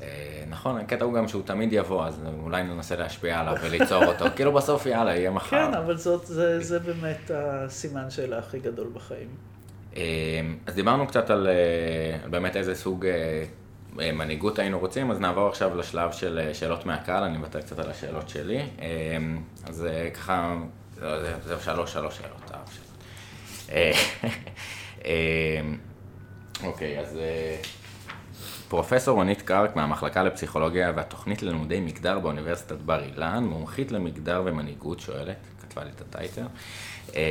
[0.01, 4.25] אה, נכון, הקטע הוא גם שהוא תמיד יבוא, אז אולי ננסה להשפיע עליו וליצור אותו.
[4.35, 5.49] כאילו בסוף יאללה, יהיה מחר.
[5.49, 9.27] כן, אבל זאת, זה, זה באמת הסימן שאלה הכי גדול בחיים.
[9.97, 10.01] אה,
[10.65, 13.05] אז דיברנו קצת על אה, באמת איזה סוג
[13.93, 18.29] מנהיגות היינו רוצים, אז נעבור עכשיו לשלב של שאלות מהקהל, אני מוותר קצת על השאלות
[18.29, 18.61] שלי.
[19.67, 20.55] אז ככה,
[21.45, 22.51] זהו שלוש, שלוש שאלות.
[26.63, 27.19] אוקיי, אז...
[28.69, 35.37] פרופסור רונית קרק מהמחלקה לפסיכולוגיה והתוכנית ללימודי מגדר באוניברסיטת בר אילן, מומחית למגדר ומנהיגות, שואלת,
[35.61, 36.45] כתבה לי את הטייטר.
[37.15, 37.21] אה,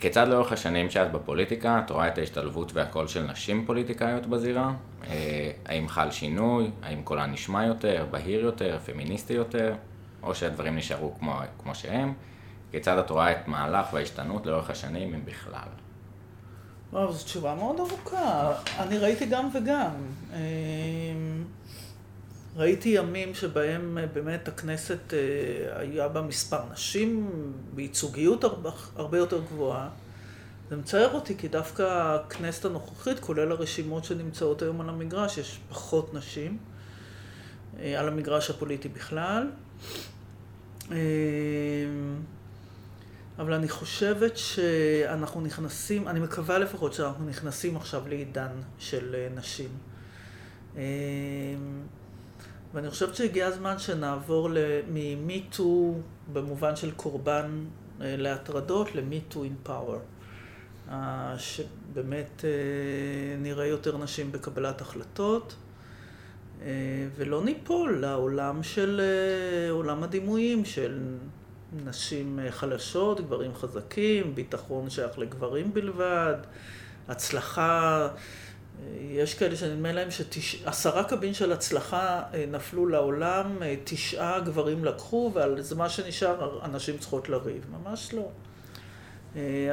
[0.00, 4.72] כיצד לאורך השנים שאת בפוליטיקה, את רואה את ההשתלבות והקול של נשים פוליטיקאיות בזירה?
[5.06, 6.70] אה, האם חל שינוי?
[6.82, 9.74] האם קולן נשמע יותר, בהיר יותר, פמיניסטי יותר?
[10.22, 12.12] או שהדברים נשארו כמו, כמו שהם?
[12.70, 15.68] כיצד את רואה את מהלך וההשתנות לאורך השנים, אם בכלל?
[16.92, 18.52] וואו, זו תשובה מאוד ארוכה.
[18.78, 19.90] אני ראיתי גם וגם.
[20.32, 21.44] אמ,
[22.56, 27.30] ראיתי ימים שבהם אה, באמת הכנסת אה, היה בה מספר נשים
[27.74, 28.44] בייצוגיות
[28.96, 29.88] הרבה, יותר גבוהה.
[30.70, 36.14] זה מצער אותי כי דווקא הכנסת הנוכחית, כולל הרשימות שנמצאות היום על המגרש, יש פחות
[36.14, 36.58] נשים
[37.78, 39.50] אה, על המגרש הפוליטי בכלל.
[43.38, 49.68] אבל אני חושבת שאנחנו נכנסים, אני מקווה לפחות שאנחנו נכנסים עכשיו לעידן של אה, נשים.
[50.76, 50.80] אמ,
[52.74, 54.48] ואני חושבת שהגיע הזמן שנעבור
[54.88, 55.62] מ-MeToo
[56.32, 57.64] במובן של קורבן
[58.00, 59.98] אה, להטרדות ל-MeToo in power.
[60.90, 62.44] אה, שבאמת
[63.38, 65.56] נראה יותר נשים בקבלת החלטות.
[67.16, 69.00] ולא ניפול לעולם של,
[69.70, 70.98] עולם הדימויים של
[71.84, 76.34] נשים אה, חלשות, גברים חזקים, ביטחון שייך לגברים בלבד,
[77.08, 84.84] הצלחה, אה, יש כאלה שנדמה להם שעשרה קבין של הצלחה אה, נפלו לעולם, תשעה גברים
[84.84, 87.66] לקחו, ועל מה שנשאר הנשים צריכות לריב.
[87.70, 88.28] ממש לא.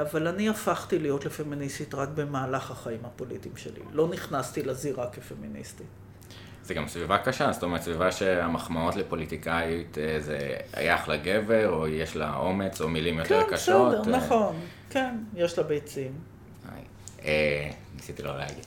[0.01, 3.81] אבל אני הפכתי להיות לפמיניסטית רק במהלך החיים הפוליטיים שלי.
[3.91, 5.87] לא נכנסתי לזירה כפמיניסטית.
[6.69, 10.37] זה גם סביבה קשה, זאת אומרת, סביבה שהמחמאות לפוליטיקאית אה, זה
[10.73, 13.95] היה אחלה גבר, או יש לה אומץ, או מילים יותר כן, קשות.
[13.95, 14.17] כן, בסדר, אה.
[14.17, 14.55] נכון.
[14.89, 16.11] כן, יש לה ביצים.
[17.25, 18.65] אה, ניסיתי לא להגיד.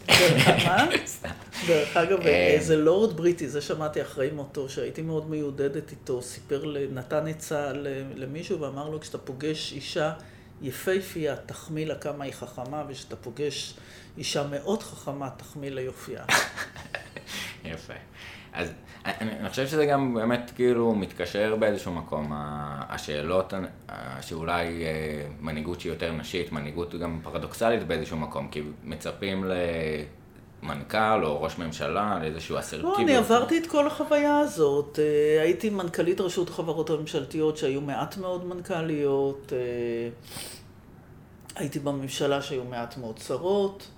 [0.67, 0.87] מה?
[1.69, 2.21] דרך אגב,
[2.55, 7.73] איזה לורד בריטי, זה שמעתי אחרי מותו, שהייתי מאוד מיודדת איתו, סיפר, נתן עצה
[8.15, 10.13] למישהו ואמר לו, כשאתה פוגש אישה
[10.63, 13.75] יפייפייה, תחמיא לה כמה היא חכמה, וכשאתה פוגש
[14.19, 16.25] אישה מאוד חכמה, תחמיא ליופייה.
[17.65, 17.95] יפה.
[18.53, 18.73] אז
[19.07, 22.33] אני, אני חושב שזה גם באמת כאילו מתקשר באיזשהו מקום,
[22.89, 23.55] השאלות
[24.21, 29.45] שאולי אה, מנהיגות שהיא יותר נשית, מנהיגות גם פרדוקסלית באיזשהו מקום, כי מצפים
[30.63, 32.99] למנכ"ל או ראש ממשלה, לאיזשהו אסרטיביות.
[32.99, 34.99] לא, אני עברתי את כל החוויה הזאת.
[34.99, 39.53] אה, הייתי מנכ"לית רשות החברות הממשלתיות שהיו מעט מאוד מנכ"ליות.
[39.53, 39.59] אה,
[41.57, 43.89] הייתי בממשלה שהיו מעט מאוד שרות.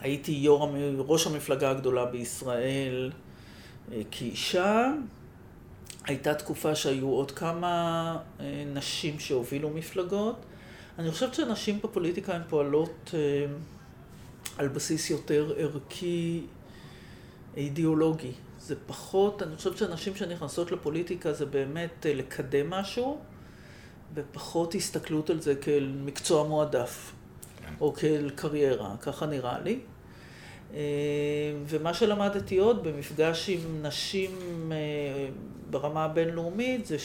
[0.00, 3.12] הייתי יו"ר, ראש המפלגה הגדולה בישראל
[3.92, 4.92] אה, כאישה.
[6.04, 10.36] הייתה תקופה שהיו עוד כמה אה, נשים שהובילו מפלגות.
[10.98, 13.46] אני חושבת שנשים בפוליטיקה הן פועלות אה,
[14.58, 16.42] על בסיס יותר ערכי,
[17.56, 18.32] אידיאולוגי.
[18.60, 23.18] זה פחות, אני חושבת שנשים שנכנסות לפוליטיקה זה באמת לקדם משהו,
[24.14, 27.12] ופחות הסתכלות על זה כאל מקצוע מועדף.
[27.80, 29.80] או כאל קריירה, ככה נראה לי.
[30.74, 30.80] אה,
[31.66, 34.32] ומה שלמדתי עוד במפגש עם נשים
[34.72, 35.28] אה,
[35.70, 36.96] ברמה הבינלאומית זה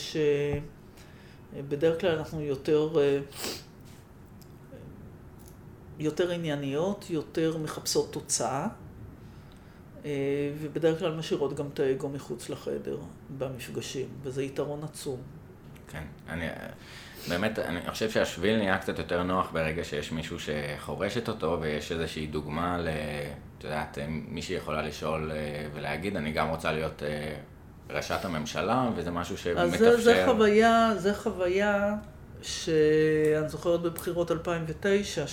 [1.53, 3.19] שבדרך כלל אנחנו יותר, אה,
[5.99, 8.67] יותר ענייניות, יותר מחפשות תוצאה,
[10.61, 12.97] ובדרך כלל משאירות גם את האגו מחוץ לחדר
[13.37, 15.21] במפגשים, וזה יתרון עצום.
[15.87, 16.45] כן, אני...
[17.29, 22.27] באמת, אני חושב שהשביל נהיה קצת יותר נוח ברגע שיש מישהו שחורשת אותו ויש איזושהי
[22.27, 22.87] דוגמה ל...
[23.61, 27.33] את יודעת, מישהי יכולה לשאול אה, ולהגיד, אני גם רוצה להיות אה,
[27.89, 29.61] ראשת הממשלה, וזה משהו שמתאפשר.
[29.63, 31.95] אז זה, זה חוויה, זה חוויה
[32.41, 35.25] שאני זוכרת בבחירות 2009,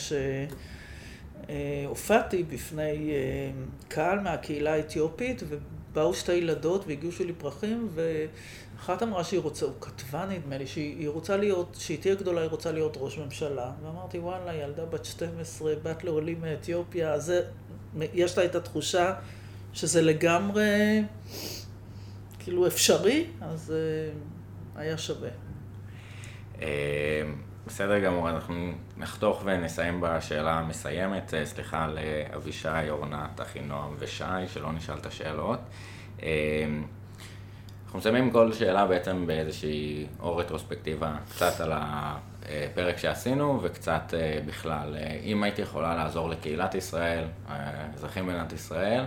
[1.48, 3.50] שהופעתי בפני אה,
[3.88, 5.42] קהל מהקהילה האתיופית,
[5.92, 8.26] ובאו שתי ילדות והגישו לי פרחים, ו...
[8.80, 12.50] אחת אמרה שהיא רוצה, הוא כתבה נדמה לי, שהיא רוצה להיות, שהיא תהיה גדולה, היא
[12.50, 13.72] רוצה להיות ראש ממשלה.
[13.82, 17.42] ואמרתי, וואלה, ילדה בת 12, בת לעולים מאתיופיה, זה,
[18.14, 19.14] יש לה את התחושה
[19.72, 21.02] שזה לגמרי,
[22.38, 23.74] כאילו, אפשרי, אז
[24.76, 25.30] uh, היה שווה.
[27.68, 31.34] אה, בסדר גמור, אנחנו נחתוך ונסיים בשאלה המסיימת.
[31.34, 35.58] אה, סליחה לאבישי, אורנת, אחינועם ושי, שלא נשאל את השאלות.
[37.88, 44.96] אנחנו מסיימים כל שאלה בעצם באיזושהי או רטרוספקטיבה קצת על הפרק שעשינו וקצת אה, בכלל.
[44.96, 47.54] אה, אם הייתי יכולה לעזור לקהילת ישראל, אה,
[47.94, 49.04] אזרחים במדינת ישראל,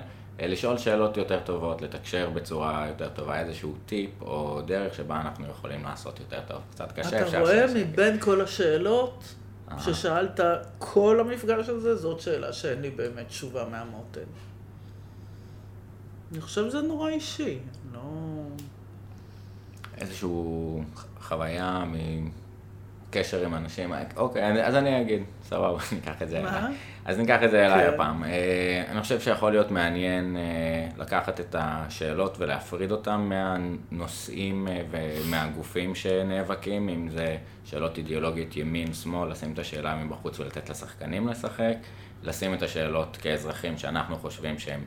[0.48, 5.84] לשאול שאלות יותר טובות, לתקשר בצורה יותר טובה, איזשהו טיפ או דרך שבה אנחנו יכולים
[5.84, 6.62] לעשות יותר טוב.
[6.72, 9.36] קצת קשה, אתה רואה מבין כל השאלות,
[9.80, 10.40] ששאלת
[10.78, 14.22] כל המפגש הזה, זאת שאלה שאין לי באמת תשובה מהמותן.
[16.32, 17.60] אני חושב שזה נורא אישי,
[17.94, 18.00] לא...
[19.98, 20.30] איזושהי
[21.22, 21.86] חוויה
[23.12, 26.74] מקשר עם אנשים, אוקיי, אז אני אגיד, סבבה, ניקח את זה אליי.
[27.06, 27.94] אז ניקח את זה אליי כן.
[27.94, 28.24] הפעם.
[28.24, 30.42] אה, אני חושב שיכול להיות מעניין אה,
[30.98, 39.32] לקחת את השאלות ולהפריד אותן מהנושאים אה, ומהגופים שנאבקים, אם זה שאלות אידיאולוגית ימין, שמאל,
[39.32, 41.76] לשים את השאלה מבחוץ ולתת לשחקנים לשחק,
[42.24, 44.82] לשים את השאלות כאזרחים שאנחנו חושבים שהן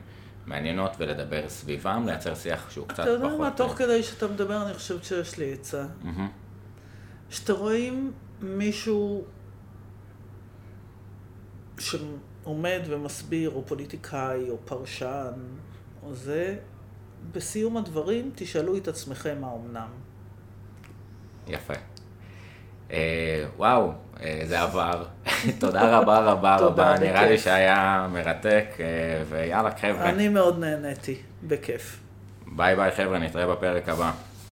[0.47, 3.17] מעניינות ולדבר סביבם, לייצר שיח שהוא קצת פחות...
[3.17, 5.85] אתה יודע מה, תוך כדי שאתה מדבר, אני חושבת שיש לי עצה.
[7.29, 8.11] שאתה רואים
[8.41, 9.23] מישהו
[11.79, 15.33] שעומד ומסביר, או פוליטיקאי, או פרשן,
[16.03, 16.57] או זה,
[17.31, 19.87] בסיום הדברים תשאלו את עצמכם מה אמנם.
[21.47, 21.73] יפה.
[22.91, 25.05] אה, וואו, אה, זה עבר.
[25.59, 30.09] תודה רבה רבה רבה, נראה לי שהיה מרתק, אה, ויאללה חבר'ה.
[30.09, 31.99] אני מאוד נהניתי, בכיף.
[32.47, 34.11] ביי ביי חבר'ה, נתראה בפרק הבא.